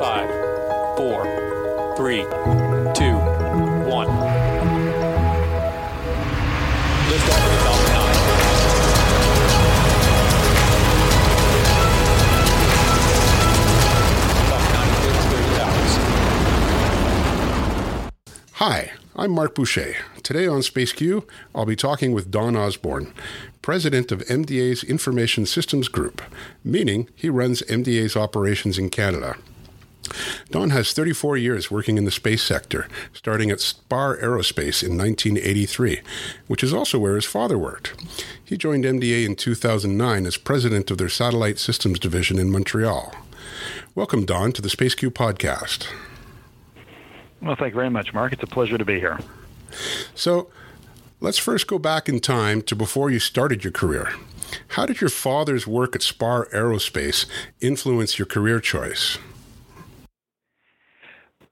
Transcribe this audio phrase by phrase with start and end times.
[0.00, 0.30] Five,
[0.96, 1.24] four,
[1.94, 2.22] three,
[2.94, 3.18] two,
[3.86, 4.08] one.
[7.10, 8.14] Lift off of Falcon 9.
[14.48, 15.94] Falcon 9 clear to clear the towers.
[18.52, 19.96] Hi, I'm Mark Boucher.
[20.22, 23.12] Today on SpaceQ, I'll be talking with Don Osborne,
[23.60, 26.22] president of MDA's Information Systems Group,
[26.64, 29.36] meaning he runs MDA's operations in Canada.
[30.50, 36.00] Don has 34 years working in the space sector, starting at Spar Aerospace in 1983,
[36.48, 37.94] which is also where his father worked.
[38.44, 43.14] He joined MDA in 2009 as president of their Satellite Systems Division in Montreal.
[43.94, 45.86] Welcome, Don, to the SpaceQ podcast.
[47.40, 48.32] Well, thank you very much, Mark.
[48.32, 49.18] It's a pleasure to be here.
[50.14, 50.50] So
[51.20, 54.12] let's first go back in time to before you started your career.
[54.68, 57.26] How did your father's work at Spar Aerospace
[57.60, 59.18] influence your career choice?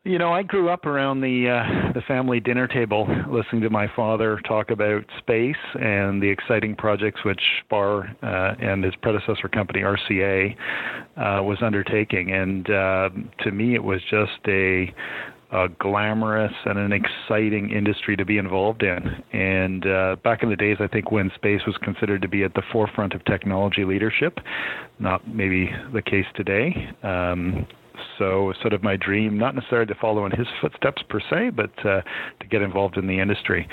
[0.09, 3.93] You know, I grew up around the uh, the family dinner table, listening to my
[3.95, 9.81] father talk about space and the exciting projects which Spar uh, and his predecessor company
[9.81, 10.57] RCA
[11.19, 12.33] uh, was undertaking.
[12.33, 14.95] And uh, to me, it was just a
[15.53, 19.23] a glamorous and an exciting industry to be involved in.
[19.35, 22.55] And uh, back in the days, I think when space was considered to be at
[22.55, 24.39] the forefront of technology leadership,
[24.99, 26.89] not maybe the case today.
[27.03, 27.67] Um,
[28.19, 31.71] so, sort of my dream, not necessarily to follow in his footsteps per se, but
[31.85, 32.03] uh,
[32.41, 33.69] to get involved in the industry.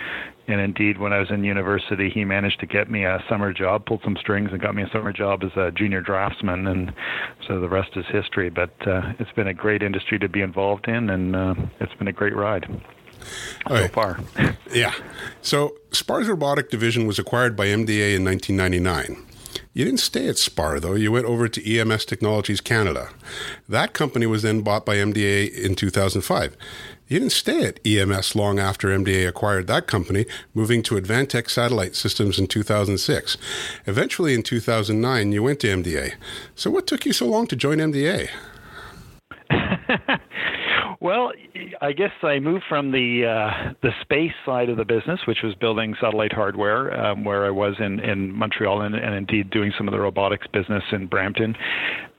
[0.47, 3.85] And indeed, when I was in university, he managed to get me a summer job,
[3.85, 6.67] pulled some strings, and got me a summer job as a junior draftsman.
[6.67, 6.93] And
[7.47, 8.49] so the rest is history.
[8.49, 12.07] But uh, it's been a great industry to be involved in, and uh, it's been
[12.07, 12.67] a great ride
[13.67, 13.91] so right.
[13.91, 14.19] far.
[14.71, 14.93] Yeah.
[15.41, 19.25] So Spar's robotic division was acquired by MDA in 1999.
[19.73, 20.93] You didn't stay at Spar, though.
[20.93, 23.09] You went over to EMS Technologies Canada.
[23.67, 26.55] That company was then bought by MDA in 2005.
[27.07, 30.25] You didn't stay at EMS long after MDA acquired that company,
[30.55, 33.37] moving to Advantech Satellite Systems in 2006.
[33.85, 36.13] Eventually, in 2009, you went to MDA.
[36.55, 38.29] So, what took you so long to join MDA?
[41.05, 41.33] Well,
[41.81, 45.53] I guess I moved from the uh, the space side of the business, which was
[45.53, 49.87] building satellite hardware, um, where I was in in Montreal, and, and indeed doing some
[49.87, 51.55] of the robotics business in Brampton,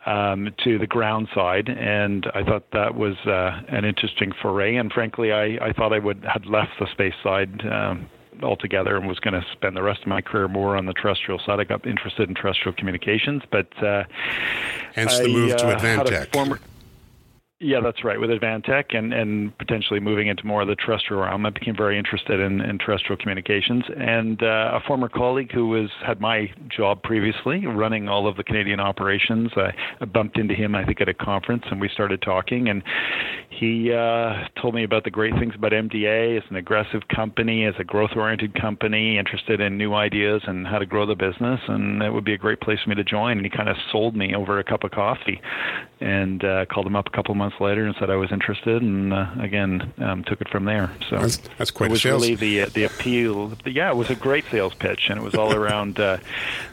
[0.06, 4.76] um, to the ground side, and I thought that was uh, an interesting foray.
[4.76, 7.66] And frankly, I, I thought I would had left the space side.
[7.66, 8.08] Um,
[8.42, 11.40] altogether and was going to spend the rest of my career more on the terrestrial
[11.46, 11.58] side.
[11.58, 14.04] I got interested in terrestrial communications, but uh,
[14.94, 16.66] Hence the move I, to uh, Advantech.
[17.58, 18.20] Yeah, that's right.
[18.20, 21.98] With Advantech and, and potentially moving into more of the terrestrial realm, I became very
[21.98, 23.82] interested in, in terrestrial communications.
[23.96, 28.44] And uh, a former colleague who was had my job previously, running all of the
[28.44, 29.72] Canadian operations, I,
[30.02, 32.68] I bumped into him, I think, at a conference, and we started talking.
[32.68, 32.82] And
[33.48, 37.74] he uh, told me about the great things about MDA as an aggressive company, as
[37.78, 42.10] a growth-oriented company, interested in new ideas and how to grow the business, and it
[42.10, 43.38] would be a great place for me to join.
[43.38, 45.40] And he kind of sold me over a cup of coffee,
[46.02, 48.82] and uh, called him up a couple of months later and said I was interested,
[48.82, 50.90] and uh, again um, took it from there.
[51.08, 52.22] So That's, that's quite it a was sales.
[52.22, 53.52] really the the appeal.
[53.64, 56.18] Yeah, it was a great sales pitch, and it was all around uh,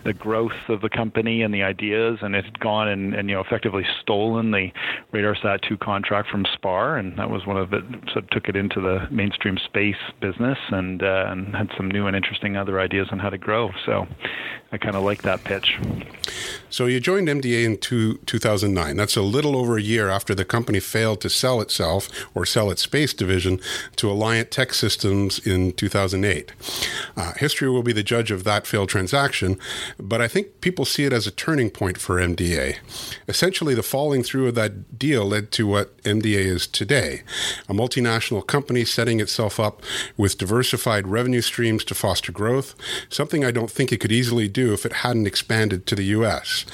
[0.04, 2.20] the growth of the company and the ideas.
[2.22, 4.72] And it had gone and, and you know effectively stolen the
[5.14, 7.84] RadarSat two contract from Spar, and that was one of it.
[8.12, 12.08] So it took it into the mainstream space business, and uh, and had some new
[12.08, 13.72] and interesting other ideas on how to grow.
[13.86, 14.08] So
[14.72, 15.78] I kind of like that pitch.
[16.70, 18.98] So you joined MDA in two, 2009.
[18.98, 22.72] That's a little over a year after the company failed to sell itself or sell
[22.72, 23.60] its space division
[23.96, 26.52] to Alliant Techsystems in 2008.
[27.16, 29.58] Uh, history will be the judge of that failed transaction,
[30.00, 32.78] but I think people see it as a turning point for MDA.
[33.28, 37.22] Essentially, the falling through of that deal led to what MDA is today
[37.68, 39.82] a multinational company setting itself up
[40.18, 42.76] with diversified revenue streams to foster growth,
[43.10, 46.66] something I don't think it could easily do if it hadn't expanded to the U.S.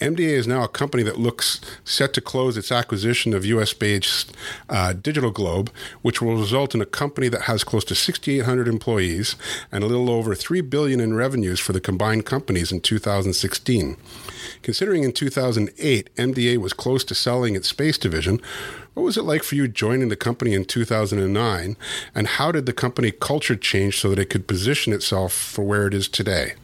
[0.00, 3.72] MDA is now a company that looks set to close its acquisition of U.S.
[3.72, 4.34] based
[4.68, 5.68] uh, DigitalGlobe,
[6.02, 9.36] which will result in a company that has close to 6,800 employees
[9.70, 13.96] and a little over 3 billion in revenues for the combined companies in 2016.
[14.62, 18.40] Considering in 2008 MDA was close to selling its space division,
[18.94, 21.76] what was it like for you joining the company in 2009,
[22.14, 25.86] and how did the company culture change so that it could position itself for where
[25.86, 26.54] it is today?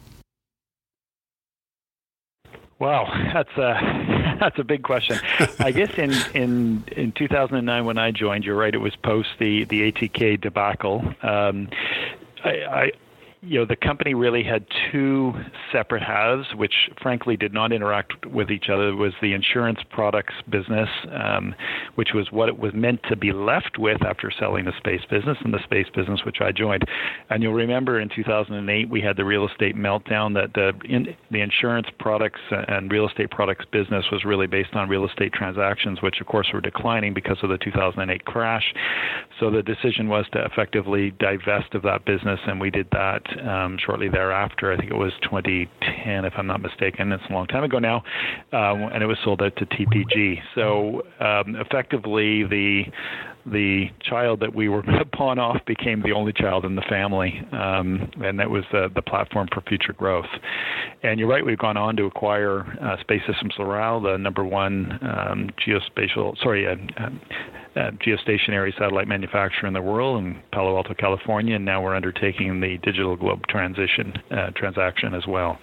[2.81, 5.19] Wow, that's a that's a big question.
[5.59, 8.73] I guess in, in in 2009 when I joined, you're right.
[8.73, 11.13] It was post the the ATK debacle.
[11.21, 11.69] Um,
[12.43, 12.91] I, I
[13.43, 15.33] you know, the company really had two
[15.71, 18.89] separate halves, which frankly did not interact with each other.
[18.89, 21.55] It was the insurance products business, um,
[21.95, 25.39] which was what it was meant to be left with after selling the space business
[25.43, 26.83] and the space business which I joined.
[27.31, 31.41] And you'll remember in 2008 we had the real estate meltdown that the in, the
[31.41, 36.21] insurance products and real estate products business was really based on real estate transactions, which
[36.21, 38.71] of course were declining because of the 2008 crash.
[39.39, 43.77] So the decision was to effectively divest of that business, and we did that um,
[43.83, 44.71] shortly thereafter.
[44.71, 47.11] I think it was 2010, if I'm not mistaken.
[47.11, 48.03] It's a long time ago now,
[48.53, 50.39] uh, and it was sold out to TPG.
[50.55, 52.83] So um, effectively, the
[53.45, 57.41] the child that we were to pawn off became the only child in the family,
[57.51, 60.29] um, and that was the, the platform for future growth.
[61.03, 64.99] And you're right, we've gone on to acquire uh, Space Systems Loral, the number one
[65.01, 66.75] um, geospatial, sorry, uh,
[67.75, 72.59] uh, geostationary satellite manufacturer in the world in Palo Alto, California, and now we're undertaking
[72.59, 75.57] the DigitalGlobe transition uh, transaction as well.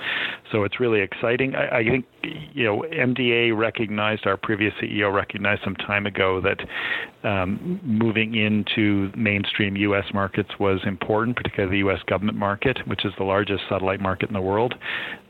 [0.50, 1.54] So it's really exciting.
[1.54, 7.28] I, I, think you know MDA recognized our previous CEO recognized some time ago that
[7.28, 10.04] um, moving into mainstream U.S.
[10.14, 12.00] markets was important, particularly the U.S.
[12.06, 14.74] government market, which is the largest satellite market in the world.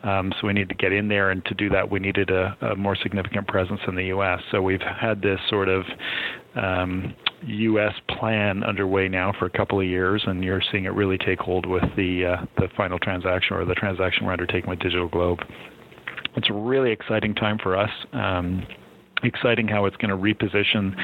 [0.02, 2.56] Um, so we need to get in there, and to do that, we needed a,
[2.61, 4.40] a more significant presence in the U.S.
[4.50, 5.85] So we've had this sort of
[6.55, 7.14] um,
[7.46, 7.94] U.S.
[8.19, 11.67] plan underway now for a couple of years, and you're seeing it really take hold
[11.67, 15.44] with the uh, the final transaction or the transaction we're undertaking with DigitalGlobe.
[16.37, 17.91] It's a really exciting time for us.
[18.12, 18.67] Um,
[19.23, 20.94] exciting how it's going to reposition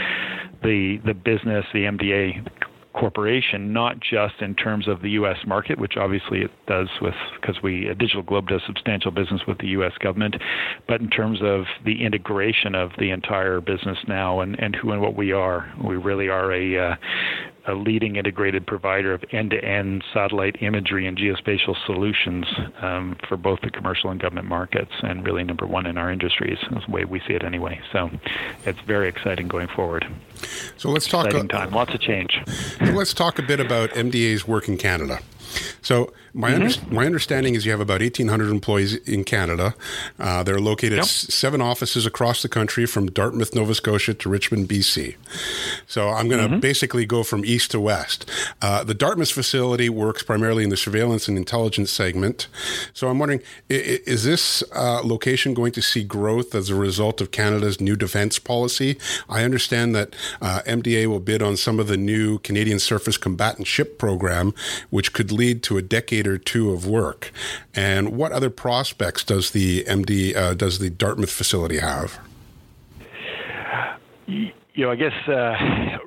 [0.63, 2.47] the the business, the MDA
[2.95, 5.39] corporation, not just in terms of the U.S.
[5.47, 9.69] market, which obviously it does with because we uh, DigitalGlobe does substantial business with the
[9.69, 9.93] U.S.
[9.99, 10.37] government,
[10.87, 15.03] but in terms of the integration of the entire business now and, and who and
[15.03, 15.73] what we are.
[15.83, 16.97] We really are a uh,
[17.67, 22.45] a leading integrated provider of end-to-end satellite imagery and geospatial solutions
[22.83, 26.59] um, for both the commercial and government markets, and really number one in our industries.
[26.71, 27.81] That's the way we see it anyway.
[27.93, 28.11] So
[28.65, 30.07] it's very exciting going forward.
[30.77, 31.27] So let's talk.
[31.27, 32.41] Exciting time, lots of change.
[32.81, 35.21] let's talk a bit about MDA's work in Canada.
[35.83, 36.63] So my mm-hmm.
[36.63, 39.75] under, my understanding is you have about eighteen hundred employees in Canada.
[40.19, 41.05] Uh, they're located yep.
[41.05, 45.15] s- seven offices across the country, from Dartmouth, Nova Scotia, to Richmond, BC.
[45.87, 46.61] So I'm going to mm-hmm.
[46.61, 48.29] basically go from east to west.
[48.61, 52.49] Uh, the Dartmouth facility works primarily in the surveillance and intelligence segment.
[52.93, 57.31] So I'm wondering, is this uh, location going to see growth as a result of
[57.31, 58.99] Canada's new defence policy?
[59.29, 63.69] I understand that uh, MDA will bid on some of the new Canadian Surface Combatant
[63.69, 64.53] Ship program,
[64.91, 67.31] which could lead to a decade or two of work.
[67.75, 72.19] And what other prospects does the MD uh, does the Dartmouth facility have?
[74.27, 75.55] You know, I guess uh,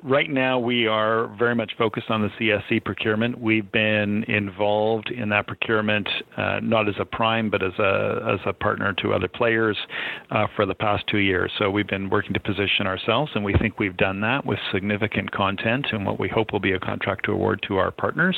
[0.02, 3.40] right now we are very much focused on the CSC procurement.
[3.40, 6.06] We've been involved in that procurement
[6.36, 9.78] uh, not as a prime, but as a as a partner to other players
[10.30, 11.50] uh, for the past two years.
[11.58, 15.30] So we've been working to position ourselves, and we think we've done that with significant
[15.30, 18.36] content and what we hope will be a contract to award to our partners.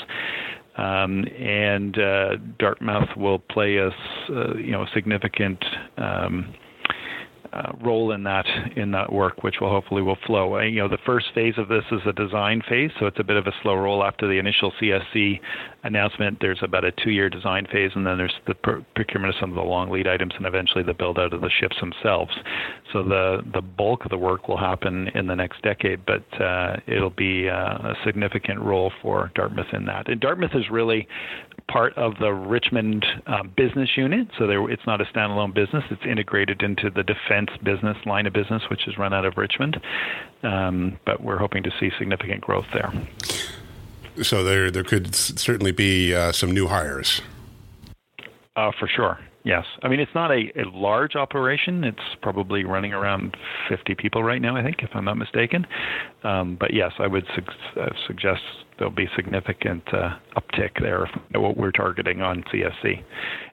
[0.76, 5.62] Um, and uh, Dartmouth will play a uh, you know significant
[5.96, 6.54] um,
[7.52, 10.56] uh, role in that in that work, which will hopefully will flow.
[10.56, 13.24] Uh, you know, the first phase of this is a design phase, so it's a
[13.24, 15.40] bit of a slow roll after the initial CSC
[15.82, 16.38] announcement.
[16.40, 19.62] There's about a two-year design phase, and then there's the procurement of some of the
[19.62, 22.32] long lead items, and eventually the build out of the ships themselves.
[22.92, 26.76] So the the bulk of the work will happen in the next decade, but uh,
[26.86, 30.08] it'll be uh, a significant role for Dartmouth in that.
[30.08, 31.08] And Dartmouth is really
[31.70, 34.28] part of the Richmond uh, business unit.
[34.38, 35.84] So there, it's not a standalone business.
[35.90, 39.80] It's integrated into the defense business line of business, which is run out of Richmond.
[40.42, 42.92] Um, but we're hoping to see significant growth there.
[44.22, 47.22] So there, there could certainly be uh, some new hires.
[48.56, 49.18] Uh, for sure.
[49.44, 49.64] Yes.
[49.82, 51.84] I mean, it's not a, a large operation.
[51.84, 53.36] It's probably running around
[53.68, 55.66] 50 people right now, I think, if I'm not mistaken.
[56.24, 58.42] Um, but yes, I would su- uh, suggest
[58.80, 63.04] there'll be significant uh, uptick there, what we're targeting on CSC.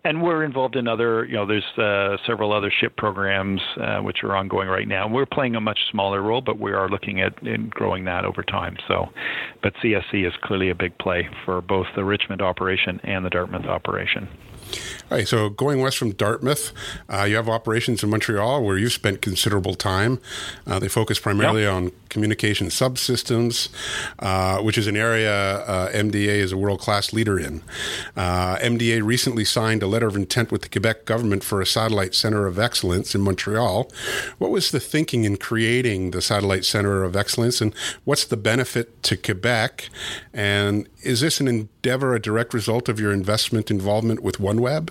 [0.06, 4.24] And we're involved in other, you know, there's uh, several other ship programs uh, which
[4.24, 5.08] are ongoing right now.
[5.08, 8.42] We're playing a much smaller role, but we are looking at in growing that over
[8.42, 8.78] time.
[8.88, 9.10] So,
[9.62, 13.66] but CSC is clearly a big play for both the Richmond operation and the Dartmouth
[13.66, 14.30] operation.
[15.10, 16.74] All right, so going west from Dartmouth,
[17.10, 20.20] uh, you have operations in Montreal where you've spent considerable time.
[20.66, 21.74] Uh, they focus primarily yep.
[21.74, 23.70] on communication subsystems,
[24.20, 27.62] uh, which is an area uh, MDA is a world class leader in.
[28.16, 32.14] Uh, MDA recently signed a letter of intent with the Quebec government for a satellite
[32.14, 33.90] center of excellence in Montreal.
[34.40, 39.02] What was the thinking in creating the satellite center of excellence, and what's the benefit
[39.04, 39.90] to Quebec?
[40.34, 44.90] And is this an endeavor a direct result of your investment involvement with OneWeb?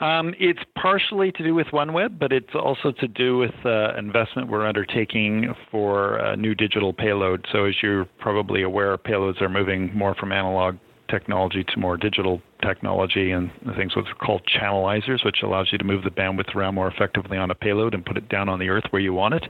[0.00, 4.48] Um, it's partially to do with OneWeb, but it's also to do with uh, investment
[4.48, 7.46] we're undertaking for a new digital payload.
[7.50, 10.76] So, as you're probably aware, payloads are moving more from analog
[11.10, 16.04] technology to more digital technology and things what's called channelizers, which allows you to move
[16.04, 18.84] the bandwidth around more effectively on a payload and put it down on the Earth
[18.90, 19.44] where you want it.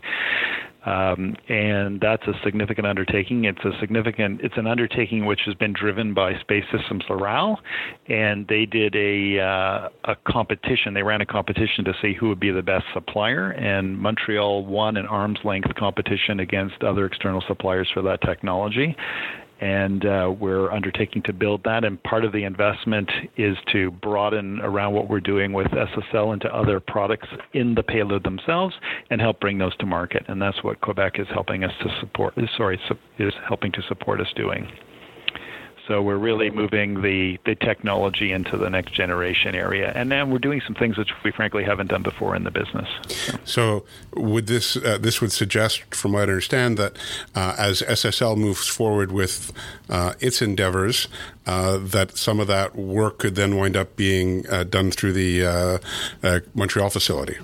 [0.86, 3.44] Um, and that's a significant undertaking.
[3.44, 4.40] It's a significant.
[4.42, 7.56] It's an undertaking which has been driven by Space Systems Loral,
[8.08, 10.94] and they did a uh, a competition.
[10.94, 14.96] They ran a competition to see who would be the best supplier, and Montreal won
[14.96, 18.96] an arm's length competition against other external suppliers for that technology
[19.60, 21.84] and uh, we're undertaking to build that.
[21.84, 26.54] And part of the investment is to broaden around what we're doing with SSL into
[26.54, 28.74] other products in the payload themselves
[29.10, 30.24] and help bring those to market.
[30.28, 32.34] And that's what Quebec is helping us to support.
[32.56, 32.80] Sorry,
[33.18, 34.68] is helping to support us doing.
[35.88, 39.90] So we're really moving the, the technology into the next generation area.
[39.94, 42.86] And then we're doing some things which we frankly haven't done before in the business.
[43.46, 46.98] So, would this uh, this would suggest, from what I understand, that
[47.34, 49.50] uh, as SSL moves forward with
[49.88, 51.08] uh, its endeavors,
[51.46, 55.80] uh, that some of that work could then wind up being uh, done through the
[56.22, 57.38] uh, Montreal facility.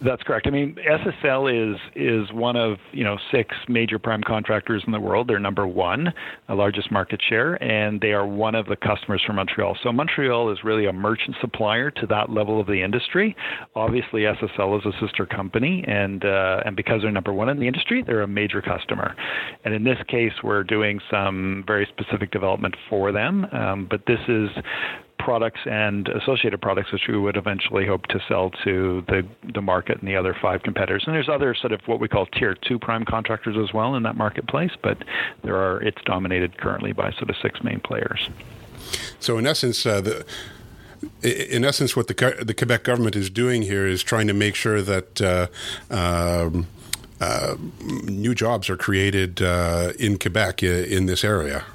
[0.00, 0.46] That's correct.
[0.46, 5.00] I mean, SSL is is one of you know six major prime contractors in the
[5.00, 5.28] world.
[5.28, 6.12] They're number one,
[6.46, 9.76] the largest market share, and they are one of the customers for Montreal.
[9.82, 13.34] So Montreal is really a merchant supplier to that level of the industry.
[13.74, 17.66] Obviously, SSL is a sister company, and uh, and because they're number one in the
[17.66, 19.16] industry, they're a major customer.
[19.64, 23.46] And in this case, we're doing some very specific development for them.
[23.52, 24.48] Um, but this is
[25.28, 29.98] products and associated products, which we would eventually hope to sell to the, the market
[29.98, 31.04] and the other five competitors.
[31.06, 34.04] And there's other sort of what we call tier two prime contractors as well in
[34.04, 34.96] that marketplace, but
[35.44, 38.30] there are it's dominated currently by sort of six main players.
[39.20, 40.24] So in essence, uh, the
[41.20, 44.80] in essence, what the the Quebec government is doing here is trying to make sure
[44.80, 45.48] that uh,
[45.90, 46.66] um,
[47.20, 47.56] uh,
[48.04, 51.66] new jobs are created uh, in Quebec in this area.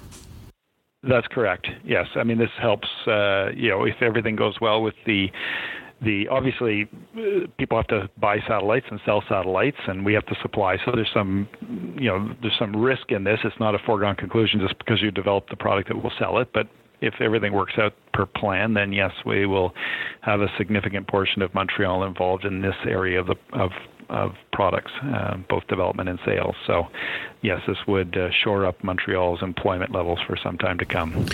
[1.08, 1.68] That's correct.
[1.84, 2.88] Yes, I mean this helps.
[3.06, 5.28] Uh, you know, if everything goes well with the
[6.02, 10.36] the obviously uh, people have to buy satellites and sell satellites and we have to
[10.42, 11.48] supply so there's some
[11.98, 15.12] you know there's some risk in this it's not a foregone conclusion just because you
[15.12, 16.68] develop the product that will sell it but
[17.02, 19.74] if everything works out per plan then yes we will
[20.22, 23.72] have a significant portion of Montreal involved in this area of the of
[24.10, 26.56] of products, uh, both development and sales.
[26.66, 26.88] So,
[27.42, 31.28] yes, this would uh, shore up Montreal's employment levels for some time to come.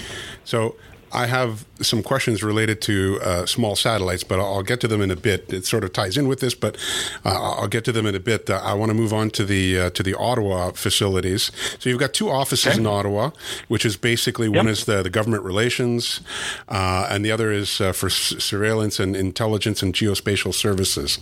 [0.43, 0.75] So,
[1.11, 5.11] I have some questions related to uh, small satellites, but I'll get to them in
[5.11, 5.51] a bit.
[5.51, 6.77] It sort of ties in with this, but
[7.25, 8.49] uh, I'll get to them in a bit.
[8.49, 11.51] Uh, I want to move on to the uh, to the Ottawa facilities.
[11.79, 12.79] So you've got two offices okay.
[12.79, 13.31] in Ottawa,
[13.67, 14.55] which is basically yep.
[14.55, 16.21] one is the, the government relations,
[16.67, 21.19] uh, and the other is uh, for s- surveillance and intelligence and geospatial services.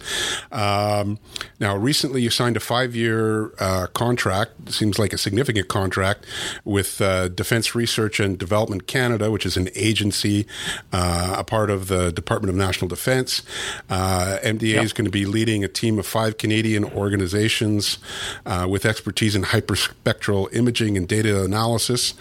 [0.51, 1.19] Um,
[1.59, 3.49] now, recently you signed a five year
[3.93, 4.71] contract.
[4.71, 6.25] Seems like a significant contract
[6.65, 10.45] with Defense Research and Development Canada, which is an agency,
[10.91, 13.43] uh, a part of the Department of National Defense.
[13.89, 14.83] Uh, MDA yep.
[14.83, 17.97] is going to be leading a team of five Canadian organizations
[18.45, 22.13] uh, with expertise in hyperspectral imaging and data analysis.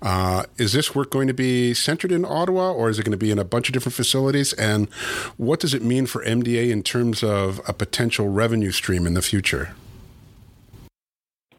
[0.00, 3.18] Uh, is this work going to be centered in Ottawa, or is it going to
[3.18, 4.52] be in a bunch of different facilities?
[4.54, 4.88] And
[5.36, 9.22] what does it mean for MDA in terms of a potential revenue stream in the
[9.22, 9.74] future?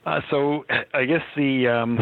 [0.06, 1.98] Uh, so I guess the um,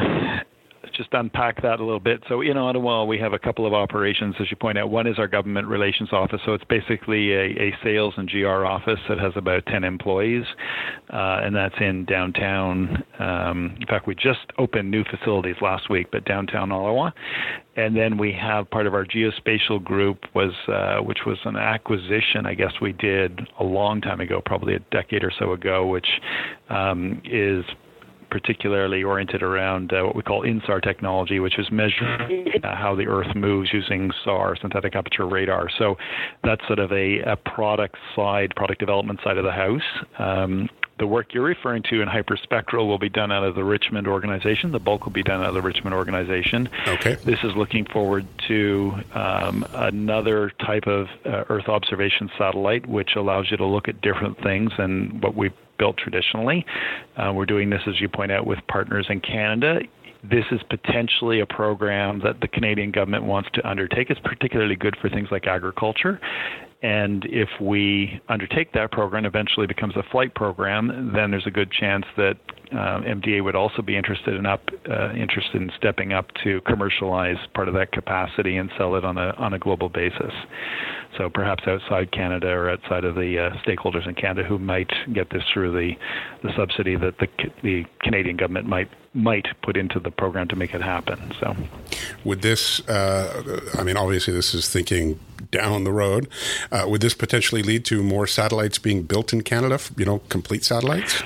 [0.93, 2.23] just unpack that a little bit.
[2.27, 4.89] So in Ottawa, we have a couple of operations, as you point out.
[4.89, 6.41] One is our government relations office.
[6.45, 10.45] So it's basically a, a sales and GR office that has about 10 employees,
[11.11, 13.03] uh, and that's in downtown.
[13.19, 17.11] Um, in fact, we just opened new facilities last week, but downtown Ottawa.
[17.75, 22.45] And then we have part of our geospatial group was, uh, which was an acquisition,
[22.45, 26.07] I guess we did a long time ago, probably a decade or so ago, which
[26.69, 27.63] um, is
[28.31, 33.05] particularly oriented around uh, what we call INSAR technology, which is measuring uh, how the
[33.05, 35.67] Earth moves using SAR, synthetic aperture radar.
[35.77, 35.95] So
[36.43, 39.81] that's sort of a, a product side, product development side of the house.
[40.17, 40.69] Um,
[41.01, 44.71] the work you're referring to in hyperspectral will be done out of the Richmond organization.
[44.71, 46.69] The bulk will be done out of the Richmond organization.
[46.87, 47.15] Okay.
[47.15, 53.49] This is looking forward to um, another type of uh, Earth observation satellite, which allows
[53.49, 56.67] you to look at different things than what we've built traditionally.
[57.17, 59.79] Uh, we're doing this, as you point out, with partners in Canada
[60.23, 64.11] this is potentially a program that the Canadian government wants to undertake.
[64.11, 66.21] It's particularly good for things like agriculture.
[66.81, 71.71] And if we undertake that program, eventually becomes a flight program, then there's a good
[71.71, 72.37] chance that
[72.71, 77.35] uh, MDA would also be interested in up uh, interested in stepping up to commercialize
[77.53, 80.33] part of that capacity and sell it on a on a global basis.
[81.17, 85.29] So perhaps outside Canada or outside of the uh, stakeholders in Canada who might get
[85.29, 85.91] this through the
[86.43, 87.27] the subsidy that the
[87.61, 91.33] the Canadian government might might put into the program to make it happen.
[91.39, 91.55] So,
[92.23, 92.87] would this?
[92.87, 95.19] Uh, I mean, obviously, this is thinking
[95.51, 96.29] down the road.
[96.71, 99.79] Uh, would this potentially lead to more satellites being built in Canada?
[99.97, 101.23] You know, complete satellites.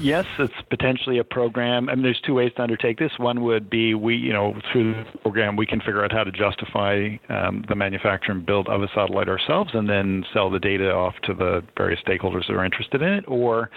[0.00, 1.90] Yes, it's potentially a program.
[1.90, 3.12] I mean, there's two ways to undertake this.
[3.18, 6.32] One would be we, you know, through the program, we can figure out how to
[6.32, 10.90] justify um, the manufacture and build of a satellite ourselves, and then sell the data
[10.90, 13.24] off to the various stakeholders that are interested in it.
[13.28, 13.70] Or,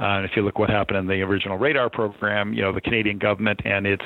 [0.00, 3.18] uh, if you look what happened in the original radar program, you know, the Canadian
[3.18, 4.04] government and its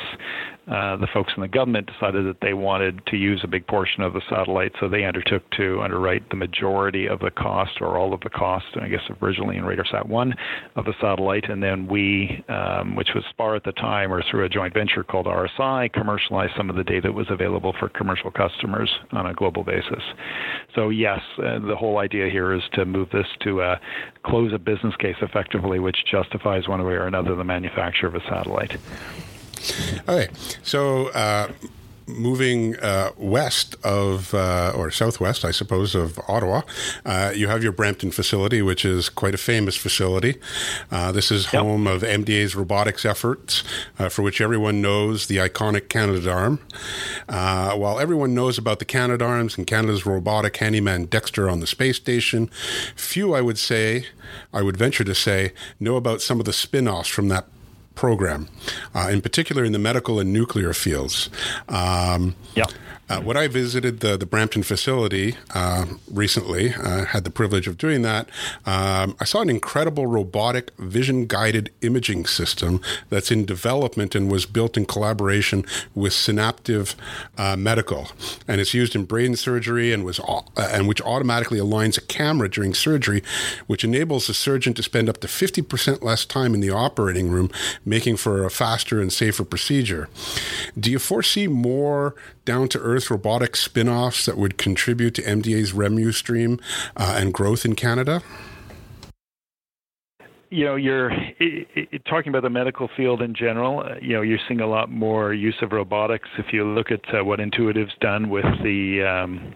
[0.69, 4.01] uh, the folks in the government decided that they wanted to use a big portion
[4.01, 8.15] of the satellite, so they undertook to underwrite the majority of the cost or all
[8.15, 10.35] of the cost, I guess originally in RadarSat 1
[10.77, 11.51] of the satellite.
[11.53, 15.05] And then we, um, which was SPAR at the time, or through a joint venture
[15.05, 19.35] called RSI, commercialized some of the data that was available for commercial customers on a
[19.35, 20.03] global basis.
[20.75, 23.79] So, yes, uh, the whole idea here is to move this to uh,
[24.25, 28.21] close a business case effectively, which justifies one way or another the manufacture of a
[28.21, 28.79] satellite.
[30.09, 30.29] Okay,
[30.63, 31.49] so uh,
[32.13, 36.63] moving uh, west of, uh, or southwest, I suppose, of Ottawa,
[37.05, 40.37] uh, you have your Brampton facility, which is quite a famous facility.
[40.91, 41.63] Uh, this is yep.
[41.63, 43.65] home of MDA's robotics efforts,
[43.99, 46.59] uh, for which everyone knows the iconic Canadarm.
[47.29, 52.49] while everyone knows about the Canadarms and Canada's robotic handyman Dexter on the space station,
[52.97, 54.07] few, I would say,
[54.53, 57.47] I would venture to say, know about some of the spin offs from that
[57.95, 58.49] program,
[58.95, 61.31] uh, in particular in the medical and nuclear fields.
[61.69, 62.65] Um, yeah.
[63.13, 67.77] Uh, when I visited the, the Brampton facility uh, recently, uh, had the privilege of
[67.77, 68.27] doing that,
[68.65, 74.47] um, I saw an incredible robotic vision guided imaging system that's in development and was
[74.47, 76.95] built in collaboration with Synaptive
[77.37, 78.09] uh, Medical.
[78.49, 82.49] And it's used in brain surgery and, was, uh, and which automatically aligns a camera
[82.49, 83.23] during surgery,
[83.67, 87.51] which enables the surgeon to spend up to 50% less time in the operating room,
[87.85, 90.09] making for a faster and safer procedure.
[90.81, 95.73] Do you foresee more down to earth robotic spin offs that would contribute to MDA's
[95.73, 96.61] revenue stream
[96.97, 98.23] uh, and growth in Canada?
[100.53, 104.21] you know you're it, it, talking about the medical field in general uh, you know
[104.21, 107.95] you're seeing a lot more use of robotics if you look at uh, what intuitive's
[108.01, 109.55] done with the um,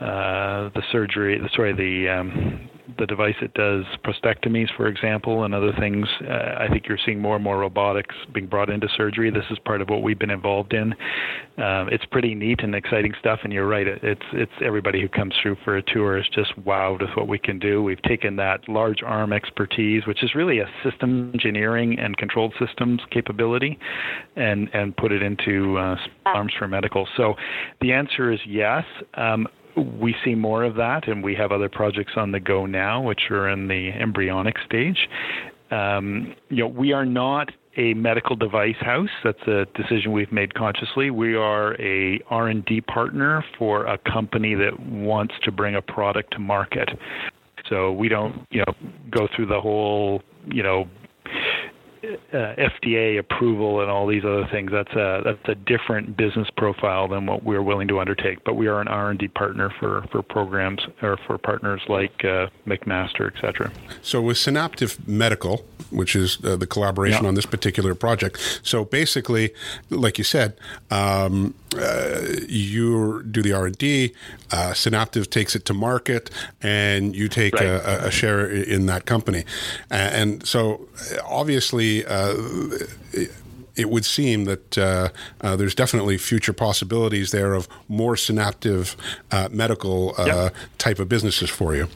[0.00, 5.72] uh, the surgery sorry the um, the device that does prostatectomies, for example, and other
[5.78, 6.06] things.
[6.22, 9.30] Uh, I think you're seeing more and more robotics being brought into surgery.
[9.30, 10.92] This is part of what we've been involved in.
[11.58, 13.40] Um, it's pretty neat and exciting stuff.
[13.44, 17.00] And you're right, it's it's everybody who comes through for a tour is just wowed
[17.00, 17.82] with what we can do.
[17.82, 23.00] We've taken that large arm expertise, which is really a system engineering and controlled systems
[23.10, 23.78] capability,
[24.36, 27.06] and and put it into uh, arms for medical.
[27.16, 27.34] So
[27.80, 28.84] the answer is yes.
[29.14, 33.02] Um, we see more of that, and we have other projects on the go now,
[33.02, 35.08] which are in the embryonic stage.
[35.70, 39.08] Um, you know, we are not a medical device house.
[39.24, 41.10] That's a decision we've made consciously.
[41.10, 46.38] We are a R&D partner for a company that wants to bring a product to
[46.38, 46.90] market.
[47.68, 48.74] So we don't, you know,
[49.10, 50.86] go through the whole, you know,
[52.04, 54.70] uh, FDA approval and all these other things.
[54.72, 58.44] That's a that's a different business profile than what we're willing to undertake.
[58.44, 62.24] But we are an R and D partner for for programs or for partners like
[62.24, 63.72] uh, McMaster, et cetera.
[64.02, 67.28] So with Synaptive Medical, which is uh, the collaboration yeah.
[67.28, 68.60] on this particular project.
[68.62, 69.52] So basically,
[69.90, 70.56] like you said,
[70.90, 74.14] um, uh, you do the R and D.
[74.50, 77.64] Uh, Synaptive takes it to market, and you take right.
[77.64, 79.44] a, a, share in that company.
[79.90, 80.88] And so,
[81.24, 82.34] obviously, uh,
[83.76, 85.08] it would seem that uh,
[85.40, 88.96] uh, there's definitely future possibilities there of more synaptive
[89.30, 90.54] uh, medical uh, yep.
[90.78, 91.88] type of businesses for you.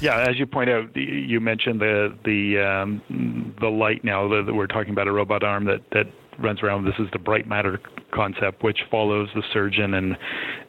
[0.00, 4.66] Yeah, as you point out, you mentioned the the um, the light now that we're
[4.66, 6.06] talking about a robot arm that that
[6.38, 6.84] runs around.
[6.84, 7.78] This is the BrightMatter
[8.12, 10.16] concept, which follows the surgeon and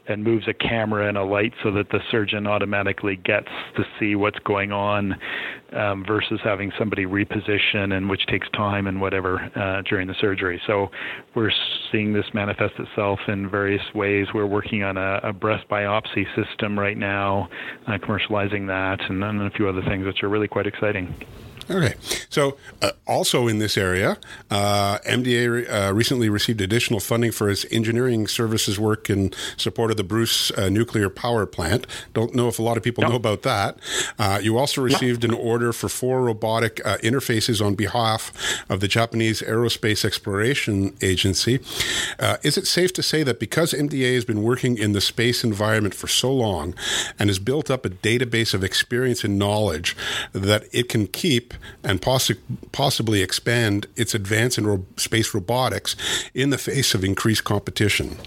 [0.07, 4.15] and moves a camera and a light so that the surgeon automatically gets to see
[4.15, 5.15] what's going on,
[5.73, 10.61] um, versus having somebody reposition and which takes time and whatever uh, during the surgery.
[10.67, 10.89] So
[11.35, 11.51] we're
[11.91, 14.27] seeing this manifest itself in various ways.
[14.33, 17.49] We're working on a, a breast biopsy system right now,
[17.87, 21.13] uh, commercializing that, and then a few other things which are really quite exciting.
[21.69, 21.95] Okay.
[22.29, 24.17] So, uh, also in this area,
[24.49, 29.97] uh, MDA uh, recently received additional funding for its engineering services work in support of
[29.97, 31.85] the Bruce uh, nuclear power plant.
[32.13, 33.77] Don't know if a lot of people know about that.
[34.17, 38.31] Uh, you also received an order for four robotic uh, interfaces on behalf
[38.69, 41.59] of the Japanese Aerospace Exploration Agency.
[42.43, 45.93] is it safe to say that because MDA has been working in the space environment
[45.93, 46.73] for so long
[47.19, 49.95] and has built up a database of experience and knowledge,
[50.33, 52.37] that it can keep and possi-
[52.71, 55.95] possibly expand its advance in ro- space robotics
[56.33, 58.17] in the face of increased competition.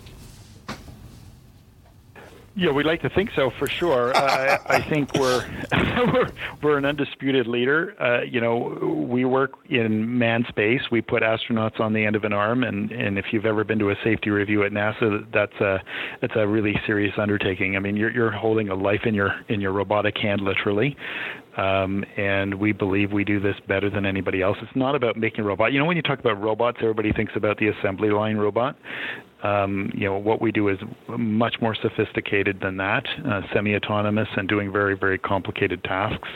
[2.61, 4.13] Yeah, we'd like to think so for sure.
[4.21, 5.49] Uh, I think we're,
[6.13, 6.31] we're
[6.63, 7.95] we're an undisputed leader.
[8.01, 10.83] Uh, you know, we work in manned space.
[10.91, 13.79] We put astronauts on the end of an arm, and, and if you've ever been
[13.79, 15.79] to a safety review at NASA, that's a
[16.21, 17.77] that's a really serious undertaking.
[17.77, 20.97] I mean, you're you're holding a life in your in your robotic hand, literally.
[21.57, 24.57] Um, and we believe we do this better than anybody else.
[24.63, 25.73] It's not about making a robot.
[25.73, 28.77] You know, when you talk about robots, everybody thinks about the assembly line robot.
[29.43, 34.49] Um, you know, what we do is much more sophisticated than that, uh, semi-autonomous and
[34.49, 36.29] doing very, very complicated tasks.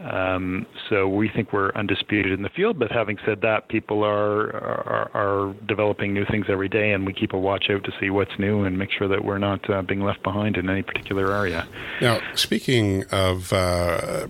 [0.00, 2.78] Um, so we think we're undisputed in the field.
[2.78, 7.12] But having said that, people are, are, are developing new things every day, and we
[7.12, 9.82] keep a watch out to see what's new and make sure that we're not uh,
[9.82, 11.68] being left behind in any particular area.
[12.00, 14.26] Now, speaking of uh,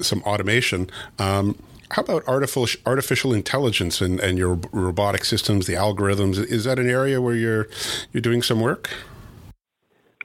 [0.00, 0.90] some automation.
[1.18, 1.58] Um,
[1.90, 6.38] how about artificial artificial intelligence and, and your robotic systems, the algorithms?
[6.38, 7.68] Is that an area where you're
[8.12, 8.90] you're doing some work?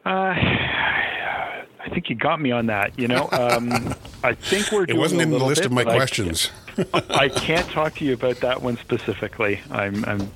[0.06, 2.98] Uh, I think you got me on that.
[2.98, 3.94] You know, um,
[4.24, 4.86] I think we're.
[4.86, 6.52] it wasn't in the list bit, of my questions.
[6.94, 9.60] I, I, can't talk to you about that one specifically.
[9.70, 10.32] I'm, I'm,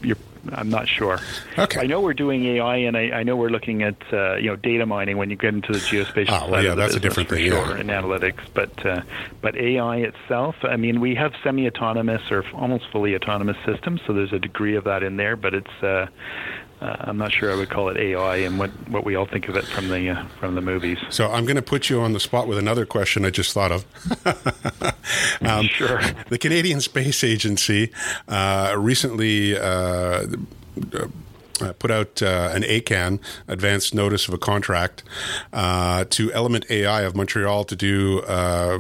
[0.54, 1.20] I'm not sure.
[1.58, 1.82] Okay.
[1.82, 4.56] I know we're doing AI, and I, I know we're looking at uh, you know
[4.56, 7.50] data mining when you get into the geospatial Oh, well, yeah, that's a different thing,
[7.50, 7.80] sure, yeah.
[7.80, 8.42] in analytics.
[8.54, 9.02] But uh,
[9.42, 14.34] but AI itself, I mean, we have semi-autonomous or almost fully autonomous systems, so there's
[14.34, 15.84] a degree of that in there, but it's.
[15.84, 16.08] Uh,
[16.86, 19.48] uh, I'm not sure I would call it AI and what, what we all think
[19.48, 21.00] of it from the uh, from the movies.
[21.10, 23.72] So I'm going to put you on the spot with another question I just thought
[23.72, 23.86] of.
[25.42, 26.02] um, sure.
[26.30, 27.92] The Canadian Space Agency
[28.28, 29.58] uh, recently.
[31.62, 35.04] Uh, put out uh, an ACAN, Advanced Notice of a Contract,
[35.54, 38.80] uh, to Element AI of Montreal to do uh,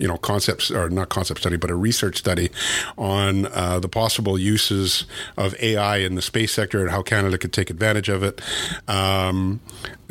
[0.00, 2.50] you know concepts or not concept study but a research study
[2.96, 5.04] on uh, the possible uses
[5.36, 8.40] of AI in the space sector and how Canada could take advantage of it.
[8.88, 9.60] Um,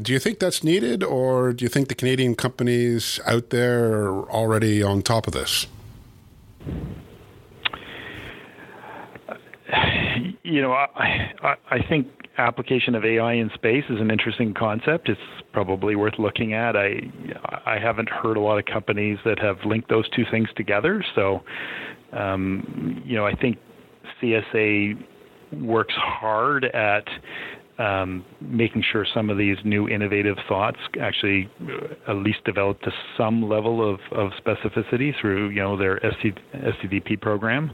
[0.02, 4.30] do you think that's needed, or do you think the Canadian companies out there are
[4.32, 5.68] already on top of this?
[10.44, 12.08] You know, I, I, I think
[12.40, 15.10] application of AI in space is an interesting concept.
[15.10, 15.20] It's
[15.52, 16.76] probably worth looking at.
[16.76, 17.02] I
[17.66, 21.06] I haven't heard a lot of companies that have linked those two things together.
[21.14, 21.42] So,
[22.14, 23.58] um, you know, I think
[24.22, 25.04] CSA
[25.62, 27.08] works hard at
[27.80, 32.92] um, making sure some of these new innovative thoughts actually uh, at least develop to
[33.18, 37.72] some level of, of specificity through you know their SC, SCDP program.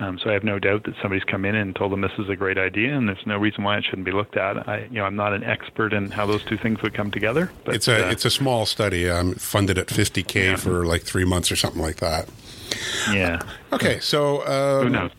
[0.00, 2.28] Um, so I have no doubt that somebody's come in and told them this is
[2.28, 4.68] a great idea, and there's no reason why it shouldn't be looked at.
[4.68, 7.50] I, you know, I'm not an expert in how those two things would come together.
[7.64, 10.56] But, it's a uh, it's a small study, um, funded at 50k yeah.
[10.56, 12.28] for like three months or something like that.
[13.10, 13.40] Yeah.
[13.72, 15.10] Okay, so um, who knows?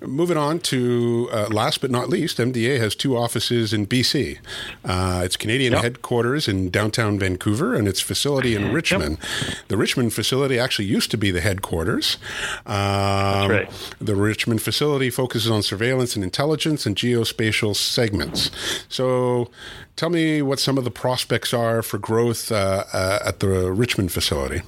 [0.00, 4.38] Moving on to uh, last but not least, MDA has two offices in BC.
[4.84, 5.82] Uh, its Canadian yep.
[5.82, 9.18] headquarters in downtown Vancouver and its facility in Richmond.
[9.20, 9.56] Yep.
[9.68, 12.18] The Richmond facility actually used to be the headquarters.
[12.66, 13.94] Um, right.
[14.00, 18.50] The Richmond facility focuses on surveillance and intelligence and geospatial segments.
[18.88, 19.50] So,
[19.96, 24.12] tell me what some of the prospects are for growth uh, uh at the Richmond
[24.12, 24.62] facility.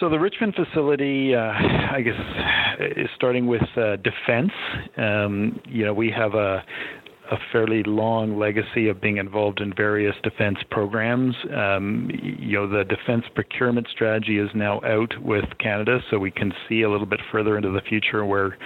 [0.00, 4.52] So the Richmond facility, uh, I guess, is starting with uh, defense.
[4.96, 6.62] Um, you know, we have a
[7.30, 11.34] a fairly long legacy of being involved in various defense programs.
[11.54, 16.52] Um, you know, the defense procurement strategy is now out with Canada, so we can
[16.68, 18.56] see a little bit further into the future where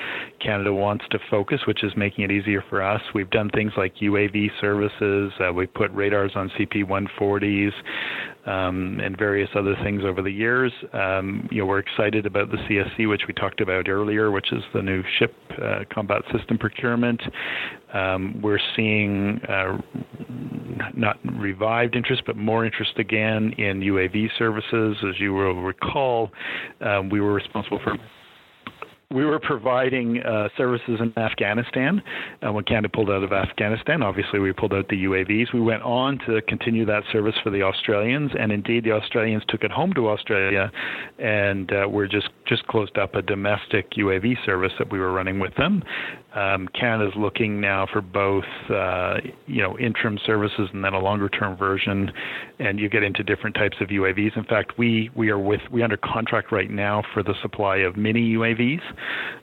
[0.40, 3.02] Canada wants to focus, which is making it easier for us.
[3.14, 5.32] We've done things like UAV services.
[5.40, 7.72] Uh, we put radars on CP-140s
[8.46, 10.72] um, and various other things over the years.
[10.92, 14.62] Um, you know, we're excited about the CSC, which we talked about earlier, which is
[14.74, 17.22] the new ship uh, combat system procurement.
[17.92, 19.78] Um, we're seeing uh,
[20.94, 24.96] not revived interest, but more interest again in UAV services.
[25.08, 26.30] As you will recall,
[26.80, 27.96] um, we were responsible for
[29.14, 32.02] we were providing uh, services in Afghanistan
[32.46, 34.02] uh, when Canada pulled out of Afghanistan.
[34.02, 35.52] Obviously, we pulled out the UAVs.
[35.52, 39.62] We went on to continue that service for the Australians, and indeed, the Australians took
[39.62, 40.70] it home to Australia,
[41.18, 45.38] and uh, we're just just closed up a domestic UAV service that we were running
[45.38, 45.82] with them.
[46.34, 51.56] Um, Canada's looking now for both, uh, you know, interim services and then a longer-term
[51.56, 52.10] version,
[52.58, 54.36] and you get into different types of UAVs.
[54.36, 57.96] In fact, we we are with we under contract right now for the supply of
[57.96, 58.82] mini UAVs.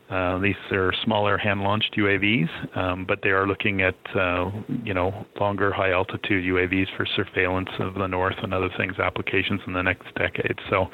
[0.10, 4.50] Uh, these are smaller hand-launched UAVs, um, but they are looking at, uh,
[4.84, 9.74] you know, longer high-altitude UAVs for surveillance of the north and other things applications in
[9.74, 10.58] the next decade.
[10.72, 10.88] So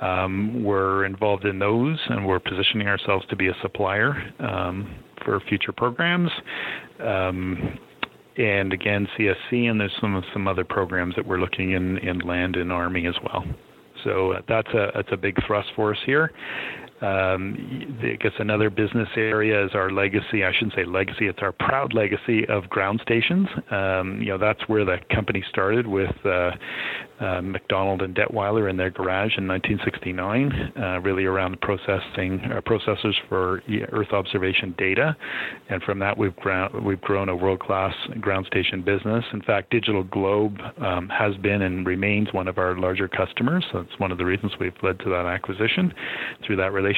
[0.00, 4.32] um, we're involved in those, and we're positioning ourselves to be a supplier.
[4.40, 6.30] Um, for future programs.
[7.00, 7.78] Um,
[8.36, 12.56] and again, CSC, and there's some some other programs that we're looking in in land
[12.56, 13.44] and army as well.
[14.02, 16.32] So uh, that's a that's a big thrust for us here.
[17.04, 20.44] Um, I guess another business area is our legacy.
[20.44, 23.48] I shouldn't say legacy; it's our proud legacy of ground stations.
[23.70, 26.52] Um, you know, that's where the company started with uh,
[27.20, 33.14] uh, MacDonald and Dettwiler in their garage in 1969, uh, really around processing uh, processors
[33.28, 33.62] for
[33.92, 35.16] Earth observation data,
[35.68, 39.24] and from that we've grown we've grown a world-class ground station business.
[39.32, 43.64] In fact, DigitalGlobe um, has been and remains one of our larger customers.
[43.72, 45.92] So that's one of the reasons we've led to that acquisition
[46.46, 46.93] through that relationship,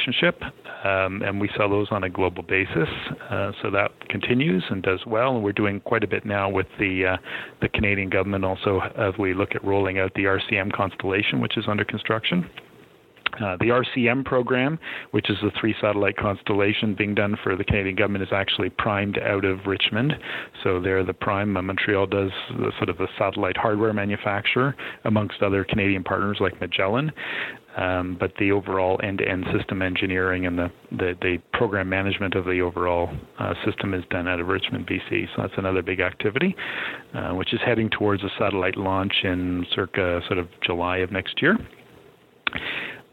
[0.83, 2.89] um, and we sell those on a global basis.
[3.29, 6.67] Uh, so that continues and does well, and we're doing quite a bit now with
[6.79, 7.17] the uh,
[7.61, 11.65] the Canadian government also as we look at rolling out the RCM constellation, which is
[11.67, 12.49] under construction.
[13.41, 14.79] Uh, the RCM program,
[15.11, 19.19] which is the three satellite constellation being done for the Canadian government, is actually primed
[19.19, 20.13] out of Richmond.
[20.63, 21.55] So they're the prime.
[21.55, 26.59] Uh, Montreal does the, sort of the satellite hardware manufacturer, amongst other Canadian partners like
[26.59, 27.11] Magellan.
[27.77, 32.59] Um, but the overall end-to-end system engineering and the, the, the program management of the
[32.59, 35.27] overall uh, system is done out of Richmond, BC.
[35.35, 36.55] So that's another big activity,
[37.13, 41.39] uh, which is heading towards a satellite launch in circa sort of July of next
[41.39, 41.55] year.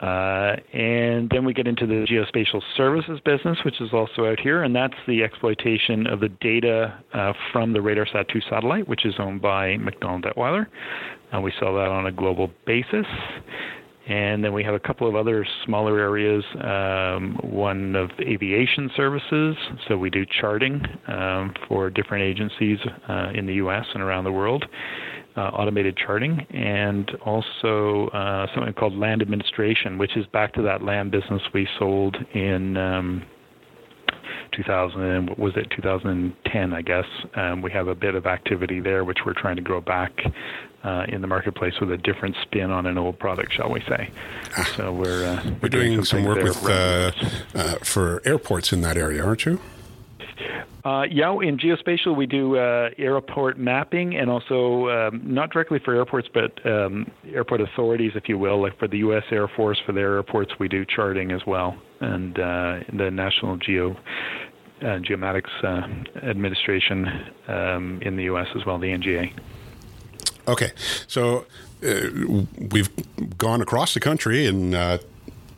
[0.00, 4.62] Uh, and then we get into the geospatial services business, which is also out here,
[4.62, 9.14] and that's the exploitation of the data uh, from the RadarSat 2 satellite, which is
[9.18, 10.66] owned by MacDonald Dettwiler.
[11.34, 13.06] Uh, we sell that on a global basis.
[14.06, 16.44] And then we have a couple of other smaller areas.
[16.62, 19.56] Um, one of aviation services,
[19.88, 23.86] so we do charting um, for different agencies uh, in the U.S.
[23.94, 24.64] and around the world,
[25.36, 30.82] uh, automated charting, and also uh, something called land administration, which is back to that
[30.82, 32.76] land business we sold in.
[32.76, 33.22] Um,
[34.56, 39.18] 2000 was it 2010 I guess um, we have a bit of activity there which
[39.26, 40.12] we're trying to grow back
[40.84, 44.10] uh, in the marketplace with a different spin on an old product, shall we say?
[44.56, 44.72] Ah.
[44.76, 47.12] So we're uh, we're, doing, doing some, some work with uh,
[47.54, 49.60] uh, for airports in that area, aren't you?
[50.84, 55.94] Uh, yeah, in geospatial we do uh, airport mapping and also um, not directly for
[55.94, 59.24] airports, but um, airport authorities, if you will, like for the U.S.
[59.30, 63.96] Air Force for their airports, we do charting as well, and uh, the National Geo.
[64.82, 67.06] Uh, Geomatics uh, Administration
[67.48, 68.48] um, in the U.S.
[68.54, 69.32] as well, the NGA.
[70.46, 70.72] Okay,
[71.06, 71.46] so
[71.86, 72.90] uh, we've
[73.38, 74.98] gone across the country and uh,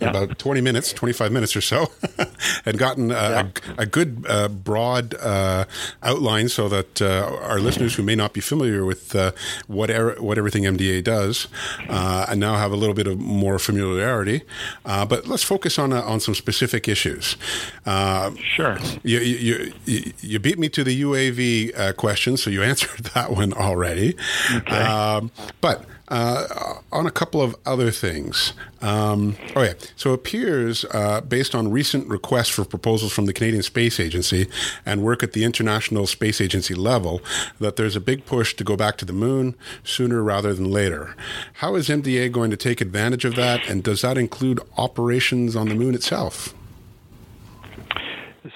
[0.01, 0.11] yeah.
[0.11, 1.91] about 20 minutes, 25 minutes or so,
[2.65, 3.49] and gotten a, yeah.
[3.79, 5.65] a, a good uh, broad uh,
[6.03, 9.33] outline so that uh, our listeners who may not be familiar with uh,
[9.67, 11.49] what, er- what everything MDA does
[11.89, 14.43] uh, and now have a little bit of more familiarity.
[14.85, 17.37] Uh, but let's focus on, on some specific issues.
[17.85, 18.79] sure.
[19.03, 23.53] You, you, you, you, beat me to the UAV question, so you answered that one
[23.53, 24.17] already.
[24.55, 24.77] Okay.
[24.77, 25.31] Um,
[25.61, 28.53] but uh, on a couple of other things.
[28.81, 29.75] Um, oh, yeah.
[29.97, 34.49] So it appears, uh, based on recent requests for proposals from the Canadian Space Agency
[34.85, 37.21] and work at the International Space Agency level,
[37.59, 41.15] that there's a big push to go back to the moon sooner rather than later.
[41.55, 45.69] How is MDA going to take advantage of that, and does that include operations on
[45.69, 46.55] the moon itself?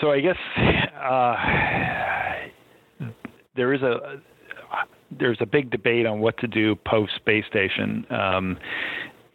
[0.01, 0.37] So I guess
[1.03, 1.37] uh,
[3.57, 4.21] there is a
[5.19, 8.07] there's a big debate on what to do post space station.
[8.11, 8.59] Um,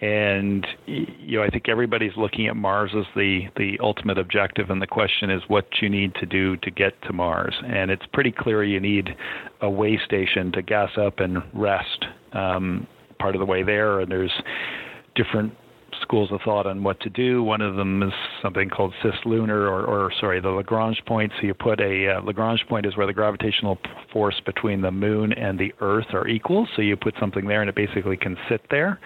[0.01, 4.81] and you know, I think everybody's looking at Mars as the the ultimate objective, and
[4.81, 7.55] the question is what you need to do to get to Mars.
[7.65, 9.15] And it's pretty clear you need
[9.61, 12.87] a way station to gas up and rest um,
[13.19, 14.33] part of the way there, and there's
[15.15, 15.53] different
[16.05, 17.43] schools of thought on what to do.
[17.43, 18.13] One of them is
[18.43, 21.31] something called cislunar, or, or sorry, the Lagrange point.
[21.37, 23.77] So you put a uh, Lagrange point is where the gravitational
[24.13, 26.61] force between the moon and the Earth are equal.
[26.75, 28.99] So you put something there, and it basically can sit there.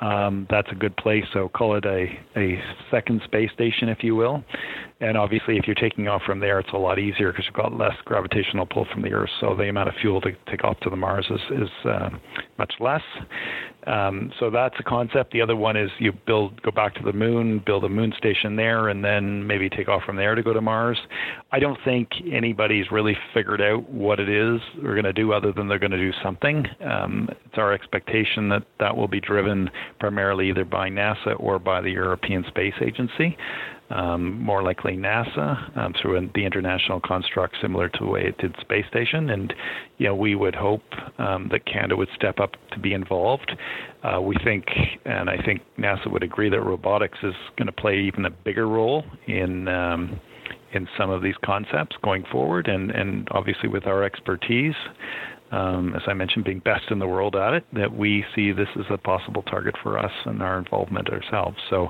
[0.00, 1.24] um, that's a good place.
[1.32, 2.58] So call it a, a
[2.90, 4.42] second space station, if you will.
[5.00, 7.72] And obviously, if you're taking off from there, it's a lot easier because you've got
[7.76, 9.30] less gravitational pull from the Earth.
[9.40, 12.10] So the amount of fuel to take off to the Mars is, is uh,
[12.58, 13.02] much less.
[13.86, 15.32] Um, so that's a concept.
[15.32, 18.56] The other one is you build, go back to the moon, build a moon station
[18.56, 20.98] there, and then maybe take off from there to go to Mars.
[21.52, 25.52] I don't think anybody's really figured out what it is we're going to do, other
[25.52, 26.66] than they're going to do something.
[26.84, 31.80] Um, it's our expectation that that will be driven primarily either by NASA or by
[31.80, 33.36] the European Space Agency
[33.90, 38.54] um, more likely NASA um, through the international construct, similar to the way it did
[38.60, 39.30] space station.
[39.30, 39.52] And
[39.98, 40.82] you know, we would hope
[41.18, 43.52] um, that Canada would step up to be involved.
[44.02, 44.64] Uh, we think,
[45.04, 48.68] and I think NASA would agree that robotics is going to play even a bigger
[48.68, 50.20] role in um,
[50.72, 54.74] in some of these concepts going forward, and and obviously with our expertise
[55.50, 58.68] um, as I mentioned, being best in the world at it, that we see this
[58.78, 61.56] as a possible target for us and our involvement ourselves.
[61.68, 61.88] So,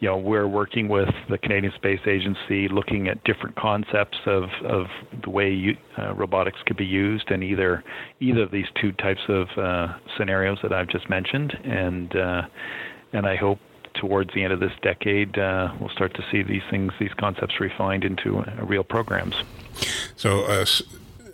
[0.00, 4.86] you know, we're working with the Canadian Space Agency, looking at different concepts of, of
[5.22, 7.84] the way you, uh, robotics could be used in either
[8.20, 12.42] either of these two types of uh, scenarios that I've just mentioned, and uh,
[13.12, 13.58] and I hope
[13.94, 17.60] towards the end of this decade, uh, we'll start to see these things, these concepts
[17.60, 19.34] refined into uh, real programs.
[20.16, 20.66] So, uh,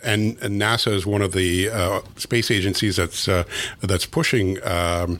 [0.03, 3.43] and, and, NASA is one of the uh, space agencies that's uh,
[3.81, 5.19] that's pushing um,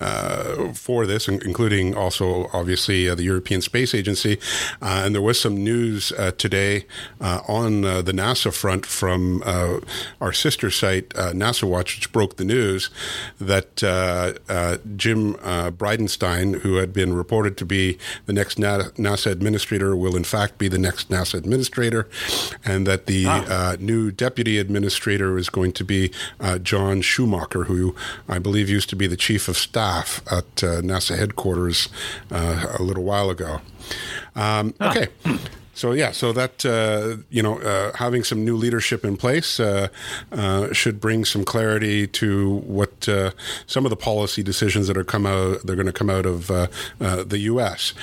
[0.00, 4.38] uh, for this, including also obviously uh, the European Space Agency.
[4.80, 6.86] Uh, and there was some news uh, today
[7.20, 9.42] uh, on uh, the NASA front from
[10.20, 12.90] our sister site, NASA Watch, which broke the news
[13.38, 13.76] that
[14.96, 20.58] Jim Bridenstine, who had been reported to be the next NASA administrator, will in fact
[20.58, 22.08] be the next NASA administrator,
[22.64, 23.76] and that the ah.
[23.78, 26.10] new deputy administrator is going to be
[26.62, 27.94] John Schumacher, who
[28.28, 31.88] I believe used to be the chief of staff staff at uh, NASA headquarters
[32.30, 33.60] uh, a little while ago.
[34.36, 34.90] Um, ah.
[34.90, 35.08] okay.
[35.72, 39.88] So yeah, so that uh, you know, uh, having some new leadership in place uh,
[40.30, 43.30] uh should bring some clarity to what uh,
[43.66, 45.64] some of the policy decisions that are come out.
[45.64, 46.66] They're going to come out of uh,
[46.98, 47.94] the U.S.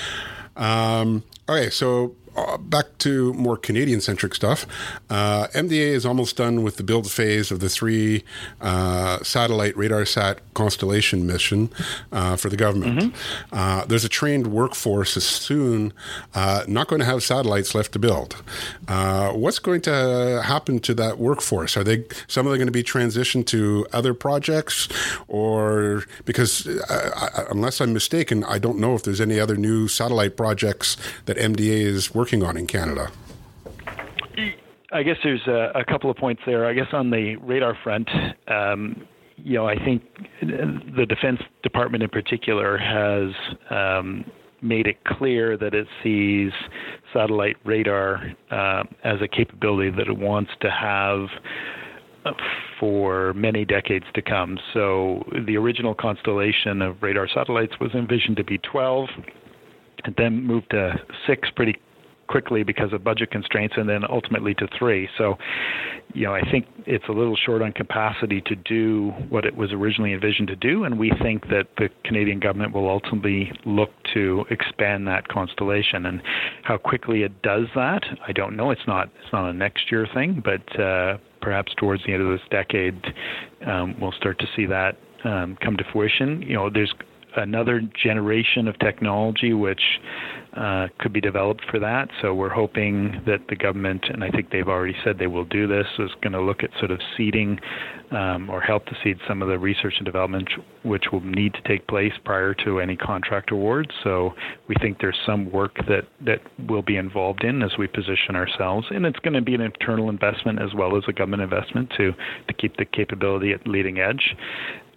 [0.56, 4.68] Um, okay, so uh, back to more Canadian centric stuff.
[5.10, 8.24] Uh, MDA is almost done with the build phase of the three
[8.62, 11.70] uh, satellite RadarSat constellation mission
[12.12, 13.00] uh, for the government.
[13.00, 13.56] Mm-hmm.
[13.56, 15.94] Uh, there's a trained workforce soon
[16.36, 18.36] uh, not going to have satellites left to build.
[18.88, 21.76] what's going to happen to that workforce?
[21.76, 24.88] Are they some of them going to be transitioned to other projects,
[25.28, 30.38] or because I, unless I'm mistaken, I don't know if there's any other new satellite
[30.38, 33.10] projects that MDA is working working on in Canada?
[34.92, 36.66] I guess there's a, a couple of points there.
[36.66, 38.10] I guess on the radar front,
[38.50, 40.04] um, you know, I think
[40.42, 43.34] the Defense Department in particular has
[43.70, 44.26] um,
[44.62, 46.52] made it clear that it sees
[47.14, 51.28] satellite radar uh, as a capability that it wants to have
[52.26, 52.32] uh,
[52.78, 54.58] for many decades to come.
[54.74, 59.08] So the original constellation of radar satellites was envisioned to be 12.
[60.04, 61.76] and then moved to six pretty
[62.28, 65.10] quickly because of budget constraints and then ultimately to three.
[65.18, 65.38] So,
[66.14, 69.72] you know, I think it's a little short on capacity to do what it was
[69.72, 70.84] originally envisioned to do.
[70.84, 76.06] And we think that the Canadian government will ultimately look to expand that constellation.
[76.06, 76.22] And
[76.64, 78.72] how quickly it does that, I don't know.
[78.72, 82.30] It's not, it's not a next year thing, but uh, perhaps towards the end of
[82.30, 83.02] this decade,
[83.66, 86.42] um, we'll start to see that um, come to fruition.
[86.42, 86.94] You know, there's
[87.36, 89.82] another generation of technology which
[90.56, 92.10] uh, could be developed for that.
[92.22, 95.68] So we're hoping that the government, and I think they've already said they will do
[95.68, 97.60] this, is going to look at sort of seeding
[98.12, 100.50] um, or help to seed some of the research and development
[100.84, 103.90] which will need to take place prior to any contract awards.
[104.04, 104.32] So
[104.68, 108.88] we think there's some work that that will be involved in as we position ourselves,
[108.90, 112.14] and it's going to be an internal investment as well as a government investment to
[112.48, 114.36] to keep the capability at leading edge.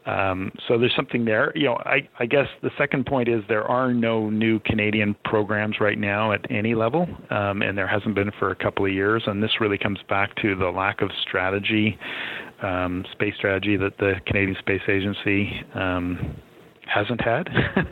[0.07, 1.53] Um, so there's something there.
[1.55, 5.77] You know, I, I, guess the second point is there are no new Canadian programs
[5.79, 9.23] right now at any level, um, and there hasn't been for a couple of years.
[9.27, 11.99] And this really comes back to the lack of strategy,
[12.63, 16.35] um, space strategy that the Canadian Space Agency um,
[16.87, 17.49] hasn't had.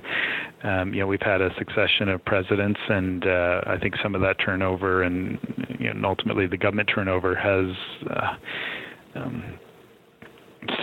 [0.64, 4.21] Um, you know, we've had a succession of presidents, and uh, I think some of
[4.23, 5.38] that turnover and,
[5.79, 7.77] you know, ultimately the government turnover has.
[8.11, 9.59] Uh, um,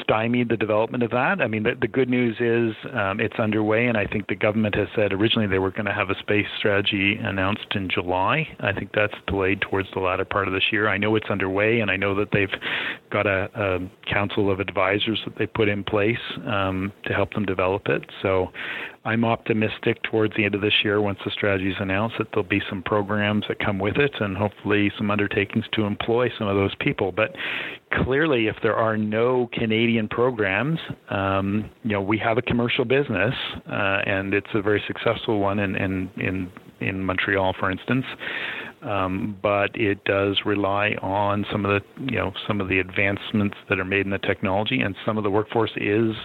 [0.01, 1.41] stymied the development of that.
[1.41, 4.75] I mean, the, the good news is um, it's underway, and I think the government
[4.75, 8.47] has said originally they were going to have a space strategy announced in July.
[8.59, 10.87] I think that's delayed towards the latter part of this year.
[10.87, 12.53] I know it's underway, and I know that they've
[13.11, 17.45] got a, a council of advisors that they put in place um, to help them
[17.45, 18.03] develop it.
[18.21, 18.51] So
[19.05, 22.49] I'm optimistic towards the end of this year, once the strategy is announced, that there'll
[22.49, 26.55] be some programs that come with it and hopefully some undertakings to employ some of
[26.55, 27.11] those people.
[27.11, 27.35] But
[28.03, 30.79] clearly, if there are no Canadian programs,
[31.09, 33.35] um, you know, we have a commercial business,
[33.69, 36.51] uh, and it's a very successful one in, in, in,
[36.81, 38.05] in Montreal, for instance
[38.85, 43.57] um, but it does rely on some of the you know some of the advancements
[43.67, 46.15] that are made in the technology, and some of the workforce is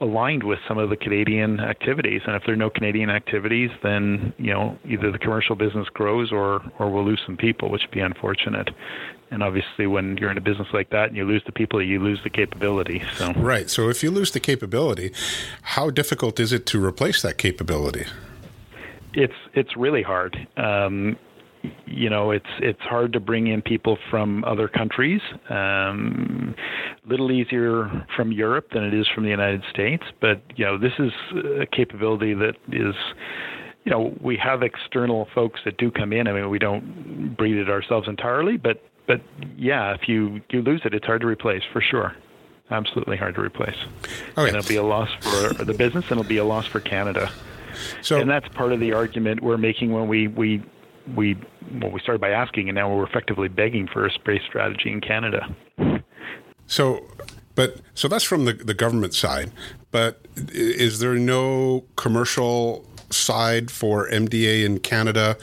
[0.00, 2.22] aligned with some of the Canadian activities.
[2.26, 6.32] And if there are no Canadian activities, then you know either the commercial business grows
[6.32, 8.70] or or we'll lose some people, which would be unfortunate.
[9.30, 12.00] And obviously, when you're in a business like that and you lose the people, you
[12.00, 13.02] lose the capability.
[13.14, 13.70] So right.
[13.70, 15.12] So if you lose the capability,
[15.62, 18.06] how difficult is it to replace that capability?
[19.14, 20.48] It's it's really hard.
[20.56, 21.16] Um,
[21.86, 25.20] you know, it's it's hard to bring in people from other countries.
[25.48, 26.54] Um,
[27.06, 30.92] little easier from Europe than it is from the United States, but you know, this
[30.98, 31.12] is
[31.60, 32.94] a capability that is
[33.84, 36.28] you know, we have external folks that do come in.
[36.28, 39.20] I mean, we don't breed it ourselves entirely, but but
[39.56, 42.14] yeah, if you you lose it, it's hard to replace for sure.
[42.70, 43.76] Absolutely hard to replace.
[44.38, 44.48] Okay.
[44.48, 47.30] And it'll be a loss for the business, and it'll be a loss for Canada.
[48.02, 50.62] So, and that's part of the argument we're making when we we
[51.16, 51.36] we
[51.80, 55.00] well we started by asking, and now we're effectively begging for a space strategy in
[55.00, 55.54] Canada.
[56.66, 57.04] So,
[57.54, 59.50] but so that's from the the government side.
[59.90, 65.36] But is there no commercial side for MDA in Canada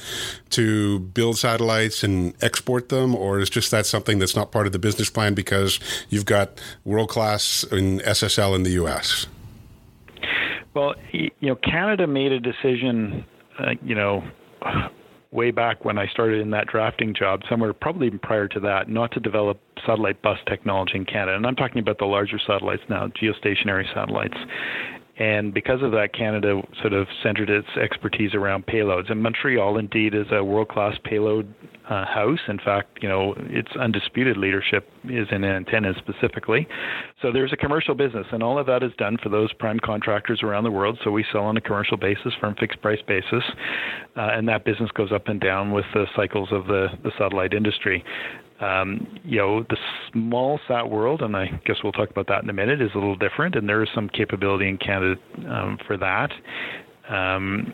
[0.49, 4.73] to build satellites and export them, or is just that something that's not part of
[4.73, 5.79] the business plan because
[6.09, 9.27] you've got world class in SSL in the U.S.
[10.73, 13.25] Well, you know, Canada made a decision,
[13.57, 14.23] uh, you know,
[15.31, 18.89] way back when I started in that drafting job, somewhere probably even prior to that,
[18.89, 21.35] not to develop satellite bus technology in Canada.
[21.35, 24.37] And I'm talking about the larger satellites now, geostationary satellites.
[25.19, 29.11] And because of that, Canada sort of centered its expertise around payloads.
[29.11, 31.53] And Montreal, indeed, is a world class payload
[31.89, 32.39] uh, house.
[32.47, 36.67] In fact, you know, its undisputed leadership is in antennas specifically.
[37.21, 40.41] So there's a commercial business, and all of that is done for those prime contractors
[40.41, 40.97] around the world.
[41.03, 43.43] So we sell on a commercial basis, firm fixed price basis,
[44.15, 47.53] uh, and that business goes up and down with the cycles of the, the satellite
[47.53, 48.05] industry
[48.61, 49.77] um, you know, the
[50.11, 52.97] small sat world, and I guess we'll talk about that in a minute, is a
[52.97, 55.15] little different, and there is some capability in Canada
[55.49, 56.31] um, for that.
[57.09, 57.73] Um,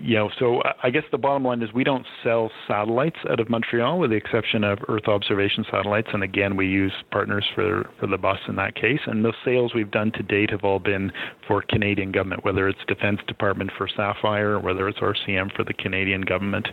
[0.00, 3.50] you know, so I guess the bottom line is we don't sell satellites out of
[3.50, 6.08] Montreal, with the exception of Earth observation satellites.
[6.12, 9.00] And again, we use partners for for the bus in that case.
[9.06, 11.12] And the sales we've done to date have all been
[11.46, 15.74] for Canadian government, whether it's Defense Department for Sapphire, or whether it's RCM for the
[15.74, 16.68] Canadian government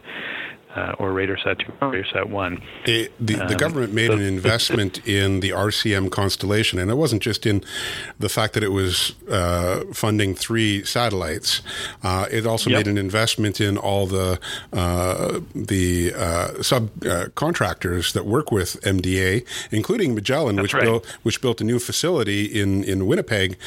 [0.76, 2.62] uh, or RadarSat 2 or RadarSat 1.
[2.86, 7.22] The, the um, government made so, an investment in the RCM constellation, and it wasn't
[7.22, 7.64] just in
[8.20, 11.62] the fact that it was uh, funding three satellites.
[12.04, 12.80] Uh, it also yep.
[12.80, 14.40] made an investment in all the
[14.72, 20.84] uh, the uh, subcontractors uh, that work with MDA, including Magellan, That's which right.
[20.84, 23.58] built which built a new facility in in Winnipeg,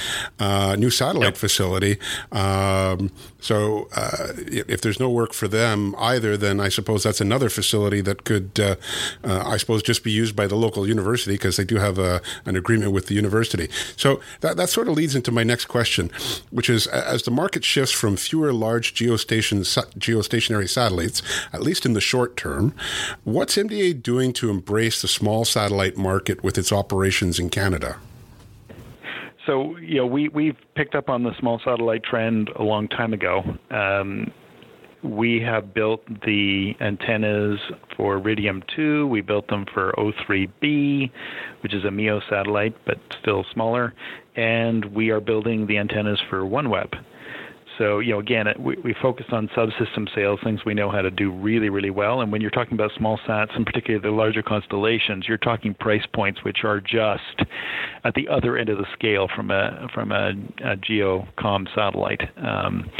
[0.41, 1.37] new satellite yep.
[1.37, 1.99] facility.
[2.33, 3.11] Um,
[3.47, 8.25] so if there's no work for them either, then I suppose that's another facility that
[8.25, 8.75] could, uh,
[9.23, 12.21] uh, I suppose, just be used by the local university because they do have a,
[12.45, 13.69] an agreement with the university.
[13.97, 16.11] So that, that sort of leads into my next question,
[16.51, 19.61] which is as the market shifts from fewer large geostation,
[19.97, 21.23] geostationary satellites,
[21.53, 22.75] at least in the short term,
[23.23, 27.99] what's MDA doing to embrace the small satellite market with its operations in Canada?
[29.47, 33.13] So, you know, we, we've picked up on the small satellite trend a long time
[33.13, 33.43] ago.
[33.71, 34.33] Um,
[35.03, 37.61] we have built the antennas
[37.97, 39.07] for Iridium 2.
[39.07, 41.11] We built them for O3B,
[41.63, 43.95] which is a MEO satellite, but still smaller.
[44.35, 46.93] And we are building the antennas for OneWeb.
[47.79, 51.11] So, you know, again, we, we focus on subsystem sales, things we know how to
[51.11, 52.21] do really, really well.
[52.21, 56.07] And when you're talking about small sats, and particularly the larger constellations, you're talking price
[56.15, 57.43] points which are just
[58.05, 60.31] at the other end of the scale from a from a,
[60.65, 62.23] a geocom satellite.
[62.39, 62.91] Um,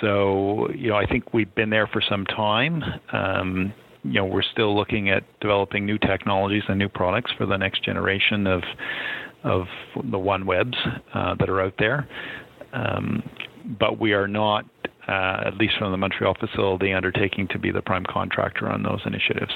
[0.00, 2.82] so, you know, I think we've been there for some time.
[3.12, 3.72] Um,
[4.04, 7.82] you know, we're still looking at developing new technologies and new products for the next
[7.84, 8.62] generation of
[9.44, 10.74] of the OneWebs
[11.14, 12.08] uh, that are out there.
[12.72, 13.22] Um,
[13.68, 14.64] but we are not,
[15.06, 19.00] uh, at least from the Montreal facility, undertaking to be the prime contractor on those
[19.04, 19.52] initiatives.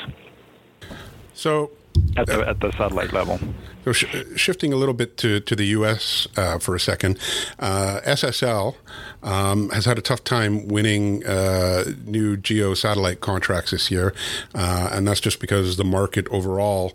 [1.34, 1.70] So,
[2.16, 3.38] at the at the satellite level.
[3.84, 4.04] So sh-
[4.36, 6.28] shifting a little bit to, to the U.S.
[6.36, 7.18] Uh, for a second,
[7.58, 8.76] uh, SSL
[9.22, 14.14] um, has had a tough time winning uh, new geo satellite contracts this year,
[14.54, 16.92] uh, and that's just because the market overall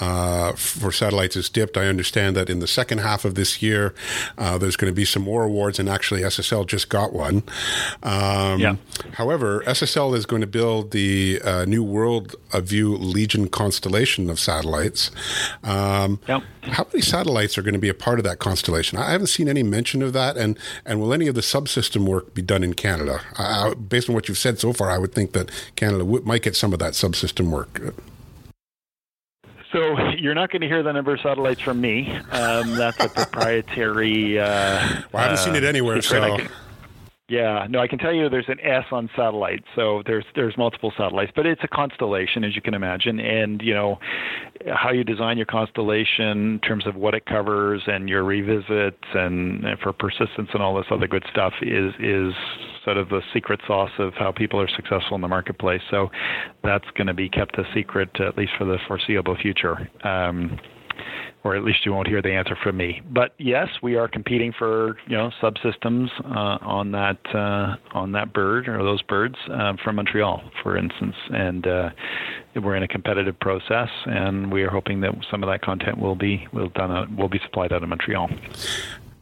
[0.00, 1.76] uh, for satellites has dipped.
[1.76, 3.94] I understand that in the second half of this year,
[4.38, 7.42] uh, there's going to be some more awards, and actually SSL just got one.
[8.02, 8.76] Um, yeah.
[9.12, 14.59] However, SSL is going to build the new World View Legion constellation of satellites.
[15.64, 16.42] Um, Yep.
[16.62, 18.98] How many satellites are going to be a part of that constellation?
[18.98, 20.36] I haven't seen any mention of that.
[20.36, 23.20] And, and will any of the subsystem work be done in Canada?
[23.38, 26.42] I, based on what you've said so far, I would think that Canada w- might
[26.42, 27.80] get some of that subsystem work.
[29.72, 32.10] So you're not going to hear the number of satellites from me.
[32.32, 34.38] Um, that's a proprietary.
[34.38, 34.82] Uh, well,
[35.14, 36.38] I haven't uh, seen it anywhere, so.
[37.30, 39.62] Yeah, no, I can tell you there's an S on satellite.
[39.76, 43.20] So there's there's multiple satellites, but it's a constellation as you can imagine.
[43.20, 44.00] And you know
[44.74, 49.64] how you design your constellation in terms of what it covers and your revisits and,
[49.64, 52.34] and for persistence and all this other good stuff is is
[52.84, 55.82] sort of the secret sauce of how people are successful in the marketplace.
[55.88, 56.10] So
[56.64, 59.88] that's going to be kept a secret at least for the foreseeable future.
[60.02, 60.58] Um,
[61.42, 63.00] or at least you won't hear the answer from me.
[63.10, 68.32] But yes, we are competing for you know subsystems uh, on that uh, on that
[68.32, 71.90] bird or those birds uh, from Montreal, for instance, and uh,
[72.56, 76.16] we're in a competitive process, and we are hoping that some of that content will
[76.16, 78.30] be will done uh, will be supplied out of Montreal.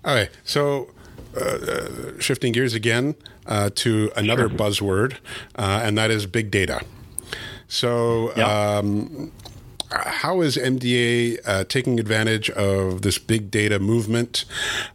[0.05, 0.91] All right, so.
[1.39, 3.15] Uh, shifting gears again
[3.75, 4.59] to another sure.
[4.59, 5.19] buzzword,
[5.57, 6.81] and that is big data.
[7.69, 8.49] So, yep.
[8.49, 9.31] um,
[9.91, 14.45] how is MDA uh, taking advantage of this big data movement?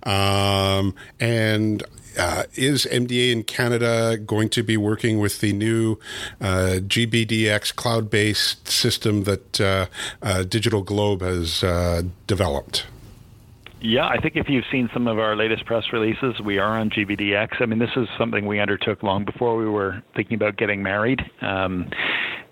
[0.04, 1.84] Um, and
[2.18, 5.98] uh, is MDA in Canada going to be working with the new
[6.39, 9.88] uh, GBDX cloud based system that uh,
[10.22, 12.86] uh, DigitalGlobe has uh, developed?
[13.82, 16.89] Yeah, I think if you've seen some of our latest press releases, we are on
[16.89, 17.62] GBDX.
[17.62, 21.22] I mean, this is something we undertook long before we were thinking about getting married.
[21.41, 21.89] Um,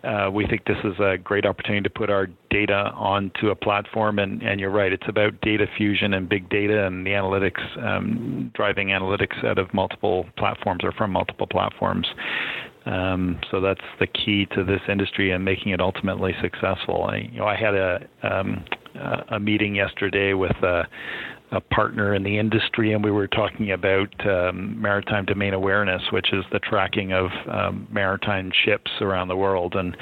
[0.03, 4.19] uh, we think this is a great opportunity to put our data onto a platform.
[4.19, 8.51] And, and you're right, it's about data fusion and big data and the analytics, um,
[8.53, 12.07] driving analytics out of multiple platforms or from multiple platforms.
[12.85, 17.03] Um, so that's the key to this industry and making it ultimately successful.
[17.03, 18.65] I, you know, I had a um,
[19.29, 20.83] a meeting yesterday with a,
[21.51, 26.33] a, partner in the industry, and we were talking about um, maritime domain awareness, which
[26.33, 29.95] is the tracking of um, maritime ships around the world, and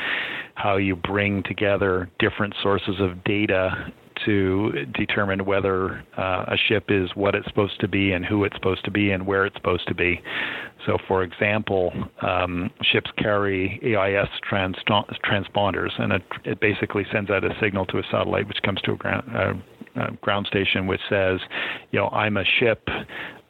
[0.56, 3.91] how you bring together different sources of data
[4.26, 8.56] to determine whether uh, a ship is what it's supposed to be and who it's
[8.56, 10.22] supposed to be and where it's supposed to be.
[10.86, 11.91] So, for example,
[12.22, 18.00] um, ships carry AIS trans- transponders, and it, it, basically sends out a signal to
[18.00, 19.54] a satellite, which comes to a ground, uh,
[20.00, 21.39] uh, ground station, which says,
[21.91, 22.88] you know, I'm a ship.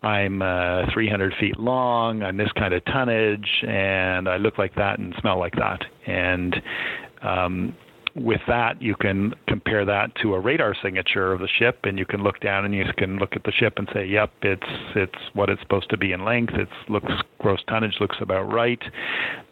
[0.01, 2.23] I'm uh, 300 feet long.
[2.23, 5.81] I'm this kind of tonnage, and I look like that and smell like that.
[6.07, 6.55] And
[7.21, 7.75] um,
[8.15, 12.05] with that, you can compare that to a radar signature of the ship, and you
[12.05, 15.19] can look down and you can look at the ship and say, "Yep, it's it's
[15.33, 16.53] what it's supposed to be in length.
[16.53, 18.81] It looks gross tonnage looks about right."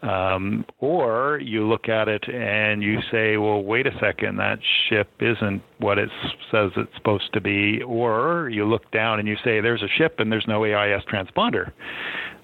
[0.02, 5.08] Um, or you look at it and you say, "Well, wait a second, that ship
[5.20, 6.10] isn't what it
[6.50, 10.20] says it's supposed to be." Or you look down and you say, "There's a ship
[10.20, 11.72] and there's no AIS transponder."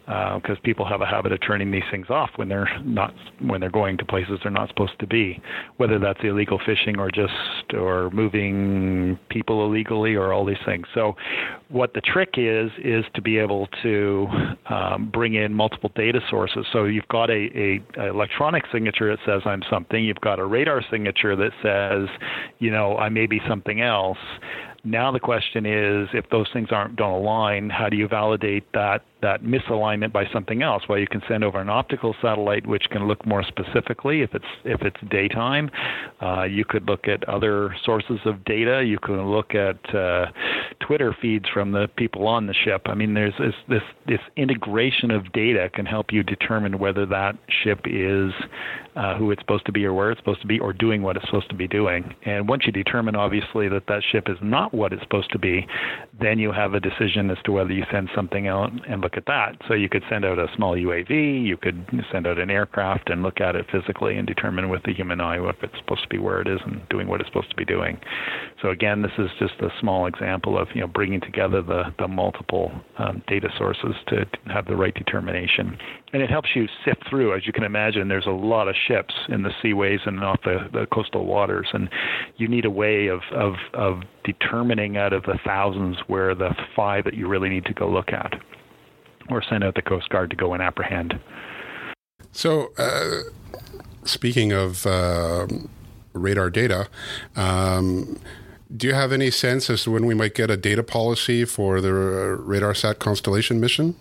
[0.06, 3.60] Because uh, people have a habit of turning these things off when they're not when
[3.60, 5.40] they're going to places they're not supposed to be,
[5.78, 7.32] whether that's illegal fishing or just
[7.72, 10.86] or moving people illegally or all these things.
[10.94, 11.16] So,
[11.68, 14.26] what the trick is is to be able to
[14.68, 16.66] um, bring in multiple data sources.
[16.72, 20.04] So you've got a, a, a electronic signature that says I'm something.
[20.04, 22.08] You've got a radar signature that says,
[22.58, 24.18] you know, I may be something else.
[24.84, 29.02] Now the question is, if those things aren't don't align, how do you validate that
[29.24, 30.82] that misalignment by something else?
[30.88, 34.44] Well, you can send over an optical satellite, which can look more specifically if it's
[34.64, 35.70] if it's daytime.
[36.22, 38.84] Uh, you could look at other sources of data.
[38.86, 40.26] You can look at uh,
[40.80, 42.82] Twitter feeds from the people on the ship.
[42.86, 47.36] I mean, there's this, this this integration of data can help you determine whether that
[47.62, 48.32] ship is
[48.96, 51.16] uh, who it's supposed to be or where it's supposed to be or doing what
[51.16, 52.14] it's supposed to be doing.
[52.24, 55.66] And once you determine, obviously, that that ship is not what it's supposed to be,
[56.20, 59.26] then you have a decision as to whether you send something out and look at
[59.26, 59.56] that.
[59.66, 63.22] So you could send out a small UAV, you could send out an aircraft and
[63.22, 66.18] look at it physically and determine with the human eye if it's supposed to be
[66.18, 67.98] where it is and doing what it's supposed to be doing.
[68.62, 72.08] So again, this is just a small example of you know bringing together the the
[72.08, 75.76] multiple um, data sources to have the right determination,
[76.12, 77.34] and it helps you sift through.
[77.34, 80.68] As you can imagine, there's a lot of ships in the seaways and off the,
[80.72, 81.88] the coastal waters, and
[82.36, 87.04] you need a way of of of determining out of the thousands where the five
[87.04, 88.40] that you really need to go look at,
[89.30, 91.18] or send out the Coast Guard to go and apprehend.
[92.32, 93.20] So, uh,
[94.04, 95.46] speaking of uh,
[96.12, 96.88] radar data,
[97.36, 98.18] um,
[98.76, 101.80] do you have any sense as to when we might get a data policy for
[101.80, 103.94] the RadarSat Constellation mission?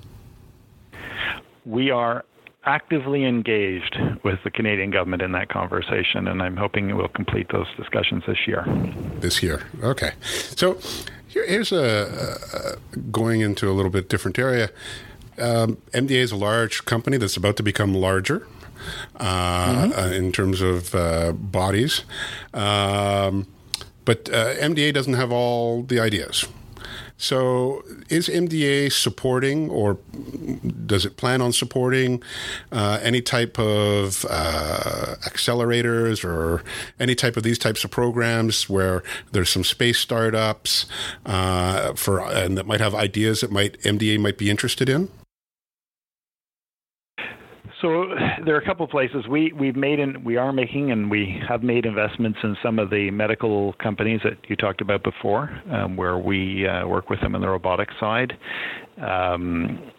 [1.65, 2.25] We are
[2.65, 7.67] actively engaged with the Canadian government in that conversation, and I'm hoping we'll complete those
[7.77, 8.65] discussions this year.
[9.19, 10.11] This year, okay.
[10.21, 10.79] So
[11.33, 14.69] here's a, a going into a little bit different area.
[15.37, 18.47] Um, MDA is a large company that's about to become larger.
[19.15, 19.99] Uh, mm-hmm.
[19.99, 22.03] uh, in terms of uh, bodies,
[22.53, 23.47] um,
[24.03, 26.45] but uh, MDA doesn't have all the ideas.
[27.17, 29.97] So, is MDA supporting, or
[30.85, 32.21] does it plan on supporting
[32.71, 36.63] uh, any type of uh, accelerators or
[36.99, 40.85] any type of these types of programs where there's some space startups
[41.25, 45.09] uh, for and that might have ideas that might MDA might be interested in?
[47.83, 48.05] So
[48.45, 51.37] there are a couple of places we we've made and we are making and we
[51.45, 55.97] have made investments in some of the medical companies that you talked about before, um,
[55.97, 58.37] where we uh, work with them on the robotic side.
[59.01, 59.91] Um,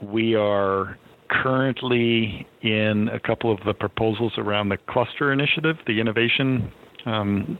[0.00, 0.96] we are
[1.28, 6.70] currently in a couple of the proposals around the cluster initiative, the innovation
[7.04, 7.58] um,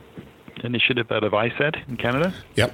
[0.63, 2.33] initiative out of ISED in Canada.
[2.55, 2.73] Yep.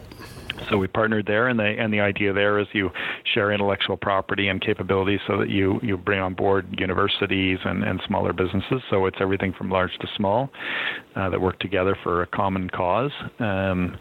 [0.69, 2.89] So we partnered there, and the and the idea there is you
[3.33, 8.01] share intellectual property and capabilities so that you you bring on board universities and and
[8.07, 8.81] smaller businesses.
[8.89, 10.49] So it's everything from large to small
[11.15, 13.11] uh, that work together for a common cause.
[13.39, 13.97] Um,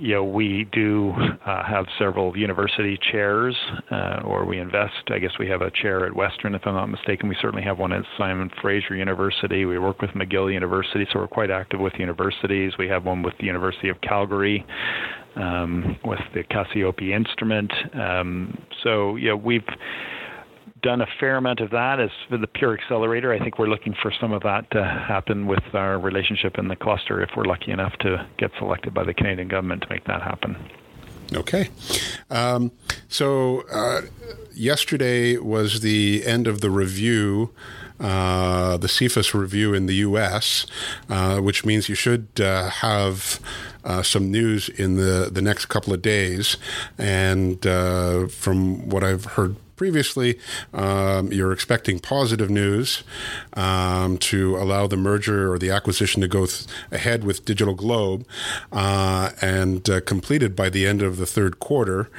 [0.00, 1.12] you know, we do
[1.44, 3.54] uh, have several university chairs,
[3.90, 4.94] uh, or we invest.
[5.08, 7.28] I guess we have a chair at Western, if I'm not mistaken.
[7.28, 9.66] We certainly have one at Simon Fraser University.
[9.66, 12.72] We work with McGill University, so we're quite active with universities.
[12.78, 14.64] We have one with the University of Calgary
[15.36, 17.70] um, with the Cassiope instrument.
[17.94, 19.62] Um, so, yeah, we've
[20.82, 23.32] done a fair amount of that as for the pure accelerator.
[23.32, 26.76] I think we're looking for some of that to happen with our relationship in the
[26.76, 30.22] cluster if we're lucky enough to get selected by the Canadian government to make that
[30.22, 30.56] happen.
[31.32, 31.68] Okay.
[32.28, 32.72] Um,
[33.08, 34.02] so uh,
[34.52, 37.52] yesterday was the end of the review.
[38.00, 40.64] Uh, the CFIUS review in the U.S.,
[41.10, 43.40] uh, which means you should uh, have
[43.84, 46.56] uh, some news in the, the next couple of days.
[46.96, 50.38] And uh, from what I've heard previously,
[50.74, 53.02] um, you're expecting positive news
[53.54, 58.26] um, to allow the merger or the acquisition to go th- ahead with DigitalGlobe
[58.72, 62.10] uh, and uh, completed by the end of the third quarter.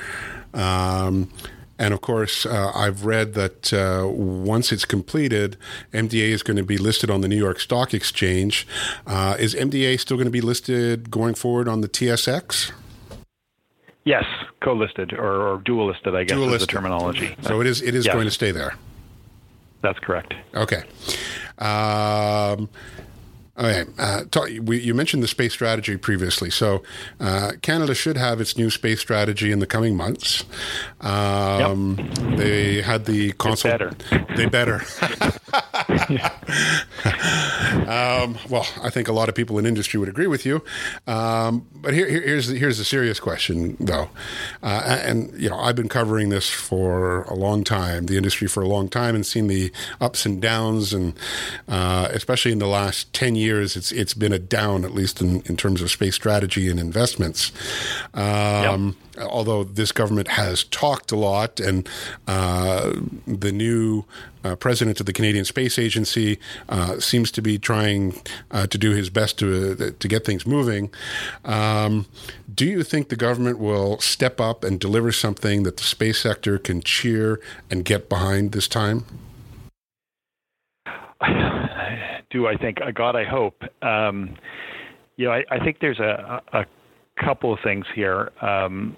[0.55, 1.31] Um,
[1.77, 5.55] and of course, uh, I've read that uh, once it's completed,
[5.93, 8.65] MDA is going to be listed on the New York Stock Exchange.
[9.05, 12.71] Uh, is MDA still going to be listed going forward on the TSX?
[14.03, 14.25] Yes,
[14.61, 17.35] co-listed or, or dual listed, I guess dual is the terminology.
[17.41, 18.13] So it is it is yes.
[18.13, 18.75] going to stay there.
[19.81, 20.33] That's correct.
[20.55, 20.83] Okay.
[21.57, 22.69] Um,
[23.57, 23.85] Okay.
[23.99, 26.49] Uh, talk, we, you mentioned the space strategy previously.
[26.49, 26.83] So,
[27.19, 30.45] uh, Canada should have its new space strategy in the coming months.
[31.01, 32.37] Um, yep.
[32.37, 33.73] They had the consult.
[33.73, 33.91] Better.
[34.35, 34.81] They better.
[37.71, 40.63] um, well, I think a lot of people in industry would agree with you.
[41.07, 44.09] Um, but here, here's the, here's the serious question, though.
[44.63, 48.61] Uh, and you know, I've been covering this for a long time, the industry for
[48.61, 51.13] a long time, and seen the ups and downs, and
[51.67, 55.21] uh, especially in the last ten years years, it's it's been a down, at least
[55.21, 57.51] in, in terms of space strategy and investments.
[58.13, 59.27] Um, yep.
[59.27, 61.87] Although this government has talked a lot, and
[62.27, 62.93] uh,
[63.27, 64.05] the new
[64.43, 66.39] uh, president of the Canadian Space Agency
[66.69, 68.21] uh, seems to be trying
[68.51, 70.91] uh, to do his best to uh, to get things moving.
[71.45, 72.05] Um,
[72.53, 76.57] do you think the government will step up and deliver something that the space sector
[76.57, 77.39] can cheer
[77.69, 79.05] and get behind this time?
[82.31, 82.81] do I think?
[82.81, 83.63] Uh, God, I hope.
[83.81, 84.37] Um,
[85.17, 86.65] you know, I, I, think there's a, a,
[87.23, 88.31] couple of things here.
[88.41, 88.95] Um,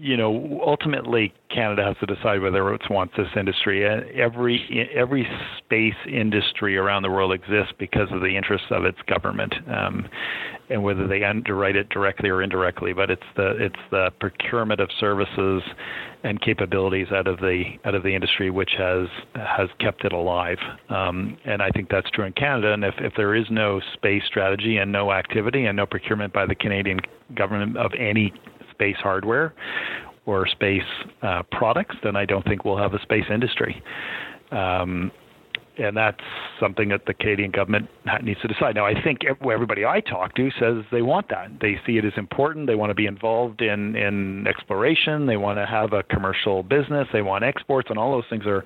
[0.00, 3.86] you know, ultimately, Canada has to decide whether it wants this industry.
[3.86, 5.26] Every every
[5.58, 9.54] space industry around the world exists because of the interests of its government.
[9.68, 10.08] Um,
[10.68, 14.90] and whether they underwrite it directly or indirectly, but it's the it's the procurement of
[14.98, 15.62] services
[16.24, 20.58] and capabilities out of the out of the industry which has has kept it alive.
[20.88, 22.72] Um, and I think that's true in Canada.
[22.72, 26.46] And if, if there is no space strategy and no activity and no procurement by
[26.46, 26.98] the Canadian
[27.34, 28.32] government of any
[28.76, 29.48] space hardware
[30.26, 30.90] or space
[31.22, 33.74] uh, products, then I don't think we'll have a space industry.
[34.50, 35.10] Um,
[35.78, 36.26] and that's
[36.58, 37.88] something that the Canadian government
[38.22, 38.74] needs to decide.
[38.74, 41.48] Now, I think everybody I talk to says they want that.
[41.60, 42.66] They see it as important.
[42.66, 45.26] They want to be involved in in exploration.
[45.26, 47.06] They want to have a commercial business.
[47.12, 48.64] They want exports, and all those things are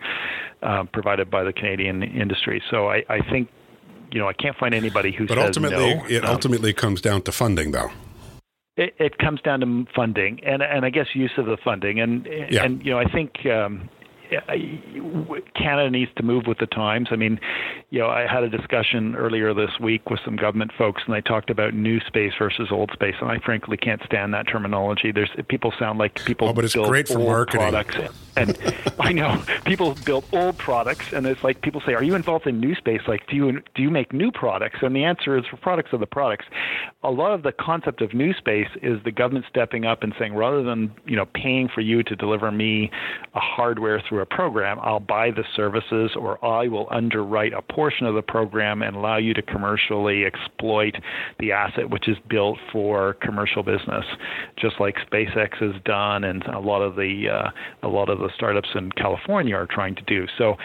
[0.63, 2.63] uh, provided by the Canadian industry.
[2.71, 3.49] So I, I think,
[4.13, 6.07] you know, I can't find anybody who but ultimately, no.
[6.17, 7.91] it Um, ultimately comes down to funding, though.
[8.81, 12.26] It, it comes down to funding and and I guess use of the funding and
[12.51, 12.64] Yeah.
[12.64, 13.89] and you know I think um,
[15.55, 17.09] Canada needs to move with the times.
[17.11, 17.41] I mean,
[17.91, 21.20] you know, I had a discussion earlier this week with some government folks, and they
[21.20, 25.11] talked about new space versus old space, and I frankly can't stand that terminology.
[25.12, 27.61] There's people sound like people Oh, but it's great for marketing.
[27.70, 27.97] products,
[28.41, 28.59] and
[28.99, 32.61] I know people build old products, and it's like people say, "Are you involved in
[32.61, 33.03] new space?
[33.07, 35.99] Like, do you do you make new products?" And the answer is, for products are
[35.99, 36.47] the products.
[37.03, 40.34] A lot of the concept of new space is the government stepping up and saying,
[40.34, 42.91] rather than you know paying for you to deliver me
[43.34, 48.07] a hardware through a program, I'll buy the services, or I will underwrite a portion
[48.07, 50.97] of the program and allow you to commercially exploit
[51.38, 54.05] the asset which is built for commercial business,
[54.57, 57.51] just like SpaceX has done, and a lot of the uh,
[57.82, 60.26] a lot of the startups in California are trying to do.
[60.39, 60.57] So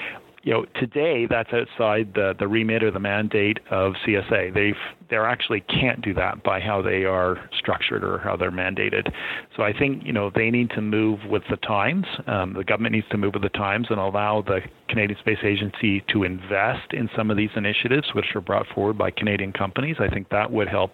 [0.45, 4.53] you know, today that's outside the, the remit or the mandate of CSA.
[4.53, 4.75] They've
[5.09, 9.11] they actually can't do that by how they are structured or how they're mandated.
[9.55, 12.05] So I think you know they need to move with the times.
[12.27, 16.03] Um, the government needs to move with the times and allow the Canadian Space Agency
[16.13, 19.95] to invest in some of these initiatives, which are brought forward by Canadian companies.
[19.99, 20.91] I think that would help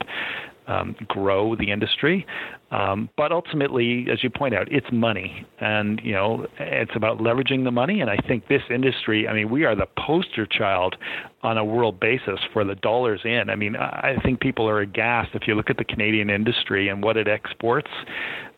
[0.67, 2.25] um, grow the industry.
[2.71, 7.65] Um, but ultimately, as you point out, it's money, and you know it's about leveraging
[7.65, 7.99] the money.
[7.99, 10.95] And I think this industry, I mean, we are the poster child
[11.43, 13.49] on a world basis for the dollars in.
[13.49, 17.03] I mean, I think people are aghast if you look at the Canadian industry and
[17.03, 17.89] what it exports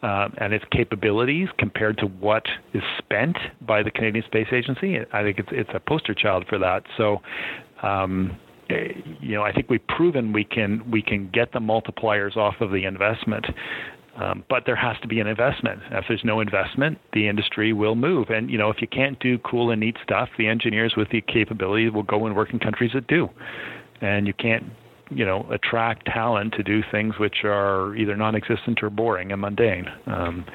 [0.04, 2.44] uh, and its capabilities compared to what
[2.74, 5.00] is spent by the Canadian Space Agency.
[5.12, 6.84] I think it's it's a poster child for that.
[6.98, 7.22] So.
[7.82, 8.38] Um,
[9.22, 12.72] you know, I think we've proven we can we can get the multipliers off of
[12.72, 13.46] the investment.
[14.16, 15.82] Um, but there has to be an investment.
[15.90, 18.30] If there's no investment, the industry will move.
[18.30, 21.22] And you know, if you can't do cool and neat stuff, the engineers with the
[21.22, 23.28] capability will go and work in countries that do.
[24.02, 24.66] And you can't,
[25.10, 29.88] you know, attract talent to do things which are either non-existent or boring and mundane.
[30.06, 30.46] Um,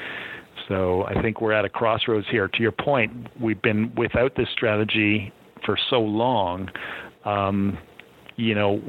[0.68, 2.46] so I think we're at a crossroads here.
[2.46, 5.32] To your point, we've been without this strategy
[5.64, 6.70] for so long.
[7.24, 7.78] Um,
[8.38, 8.80] you know,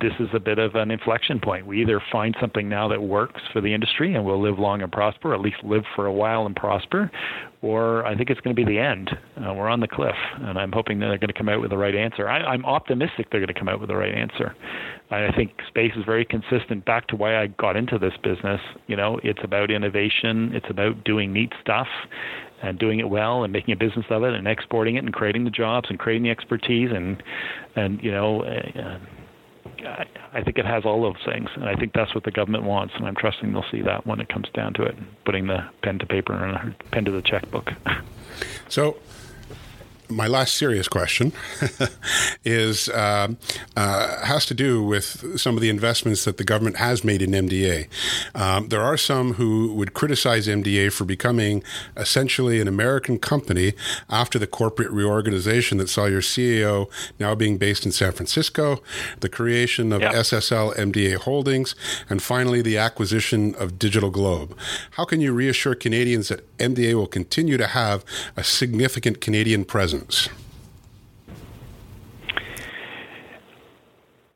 [0.00, 1.66] this is a bit of an inflection point.
[1.66, 4.90] We either find something now that works for the industry and we'll live long and
[4.90, 7.10] prosper, at least live for a while and prosper,
[7.60, 9.10] or I think it's going to be the end.
[9.36, 11.68] Uh, we're on the cliff, and I'm hoping that they're going to come out with
[11.68, 12.30] the right answer.
[12.30, 14.56] I, I'm optimistic they're going to come out with the right answer.
[15.10, 16.86] I think space is very consistent.
[16.86, 18.60] Back to why I got into this business.
[18.86, 20.50] You know, it's about innovation.
[20.54, 21.88] It's about doing neat stuff
[22.64, 25.44] and doing it well and making a business of it and exporting it and creating
[25.44, 27.22] the jobs and creating the expertise and
[27.76, 28.98] and you know uh,
[30.32, 31.48] I, think it has all those things.
[31.54, 34.20] And I think that's what the government wants and I'm trusting they'll see that when
[34.20, 34.94] it comes down to it
[35.24, 37.72] putting the pen to paper and pen to the checkbook.
[38.68, 38.96] So,
[40.08, 41.32] my last serious question
[42.44, 43.38] is um,
[43.76, 47.30] uh, has to do with some of the investments that the government has made in
[47.30, 47.88] MDA.
[48.34, 51.62] Um, there are some who would criticize MDA for becoming
[51.96, 53.72] essentially an American company
[54.10, 58.82] after the corporate reorganization that saw your CEO now being based in San Francisco,
[59.20, 60.12] the creation of Yeah.
[60.12, 61.74] SSL MDA Holdings,
[62.10, 64.52] and finally the acquisition of DigitalGlobe.
[64.92, 68.04] How can you reassure Canadians that MDA will continue to have
[68.36, 69.93] a significant Canadian presence?
[69.98, 70.43] presence.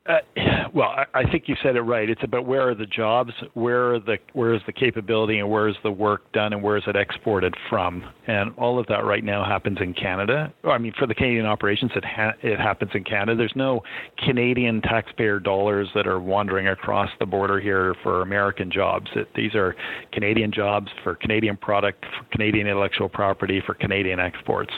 [0.09, 0.17] Uh,
[0.73, 2.09] well, I, think you said it right.
[2.09, 5.67] It's about where are the jobs, where are the where is the capability, and where
[5.67, 8.03] is the work done, and where is it exported from?
[8.27, 10.51] And all of that right now happens in Canada.
[10.63, 13.37] I mean, for the Canadian operations, it ha- it happens in Canada.
[13.37, 13.81] There's no
[14.17, 19.07] Canadian taxpayer dollars that are wandering across the border here for American jobs.
[19.15, 19.75] It, these are
[20.11, 24.73] Canadian jobs for Canadian product, for Canadian intellectual property, for Canadian exports,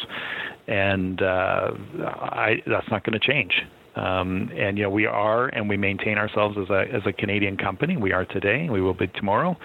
[0.68, 1.72] and uh,
[2.06, 3.54] I, that's not going to change.
[3.96, 7.58] Um, and you know we are and we maintain ourselves as a as a Canadian
[7.58, 7.98] company.
[7.98, 8.70] We are today.
[8.70, 9.58] We will be tomorrow.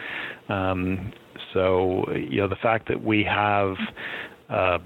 [0.49, 1.13] Um,
[1.55, 3.77] so you know the fact that we have
[4.51, 4.79] uh,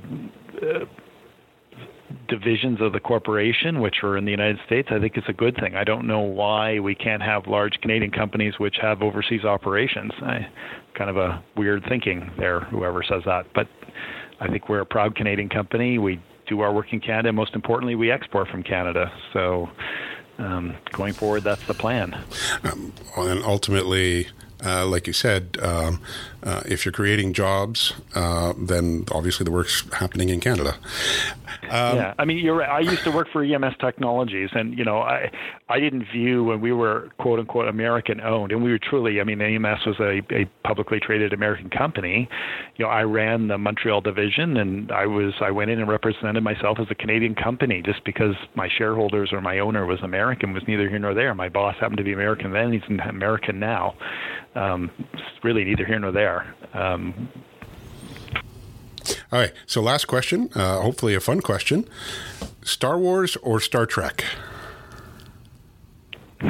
[2.28, 5.57] divisions of the corporation, which are in the United States, I think it's a good
[5.57, 5.74] thing.
[5.74, 10.12] I don't know why we can't have large Canadian companies which have overseas operations.
[10.22, 10.47] I,
[10.97, 13.47] kind of a weird thinking there, whoever says that.
[13.55, 13.68] But
[14.41, 15.99] I think we're a proud Canadian company.
[15.99, 16.20] We
[16.51, 17.32] do our work in Canada.
[17.32, 19.11] Most importantly, we export from Canada.
[19.32, 19.70] So
[20.38, 22.12] um, going forward, that's the plan.
[22.64, 24.26] Um, and ultimately,
[24.64, 26.00] uh, like you said, um,
[26.42, 30.76] uh, if you're creating jobs, uh, then obviously the work's happening in Canada.
[31.64, 32.68] Um, yeah, I mean, you're right.
[32.68, 35.30] I used to work for EMS Technologies, and you know, I
[35.68, 39.20] I didn't view when we were quote unquote American owned, and we were truly.
[39.20, 42.28] I mean, EMS was a, a publicly traded American company.
[42.76, 46.42] You know, I ran the Montreal division, and I was I went in and represented
[46.42, 50.62] myself as a Canadian company just because my shareholders or my owner was American was
[50.66, 51.34] neither here nor there.
[51.34, 53.94] My boss happened to be American then; he's American now.
[54.55, 54.90] Um,
[55.42, 56.55] really neither here nor there.
[56.74, 57.28] Um,
[59.32, 59.53] all right.
[59.66, 60.51] So, last question.
[60.55, 61.88] Uh, hopefully, a fun question:
[62.62, 64.24] Star Wars or Star Trek?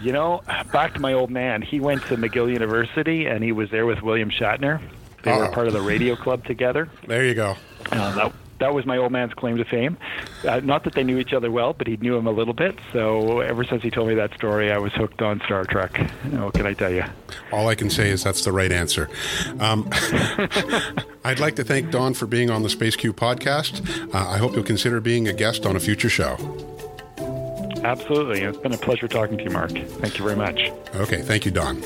[0.00, 1.62] you know, back to my old man.
[1.62, 4.80] He went to McGill University, and he was there with William Shatner.
[5.22, 5.38] They oh.
[5.38, 6.88] were part of the radio club together.
[7.06, 7.56] There you go.
[7.90, 8.32] Uh, that,
[8.64, 9.98] that was my old man's claim to fame.
[10.42, 12.78] Uh, not that they knew each other well, but he knew him a little bit.
[12.94, 15.98] So ever since he told me that story, I was hooked on Star Trek.
[16.30, 17.04] What can I tell you?
[17.52, 19.10] All I can say is that's the right answer.
[19.60, 19.86] Um,
[21.24, 23.86] I'd like to thank Don for being on the SpaceQ podcast.
[24.14, 26.38] Uh, I hope you'll consider being a guest on a future show.
[27.84, 28.40] Absolutely.
[28.40, 29.72] It's been a pleasure talking to you, Marc.
[29.72, 30.72] Thank you very much.
[30.94, 31.20] Okay.
[31.20, 31.82] Thank you, Don.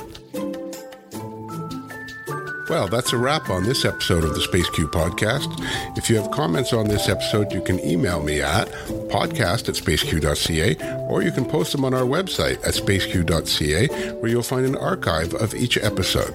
[2.69, 5.49] Well, that's a wrap on this episode of the SpaceQ podcast.
[5.97, 8.69] If you have comments on this episode, you can email me at
[9.09, 14.43] podcast at spaceq.ca or you can post them on our website at spaceq.ca where you'll
[14.43, 16.35] find an archive of each episode.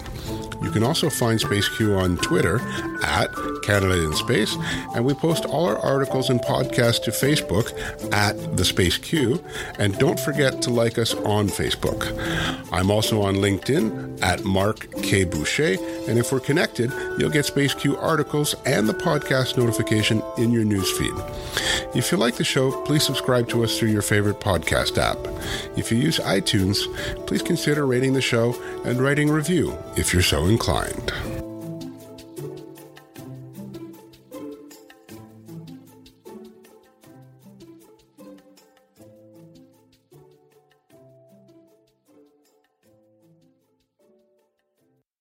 [0.64, 2.60] You can also find SpaceQ on Twitter
[3.04, 3.30] at
[3.64, 4.56] Canada in Space,
[4.96, 7.72] and we post all our articles and podcasts to Facebook
[8.14, 9.44] at the SpaceQ.
[9.78, 12.12] And don't forget to like us on Facebook.
[12.72, 15.26] I'm also on LinkedIn at Marc K.
[15.26, 20.64] Boucher, and if we're connected, you'll get SpaceQ articles and the podcast notification in your
[20.64, 21.96] newsfeed.
[21.96, 25.18] If you like the show, please subscribe to us through your favorite podcast app.
[25.78, 26.88] If you use iTunes,
[27.28, 28.56] please consider rating the show
[28.86, 31.43] and writing a review if you're so inclined.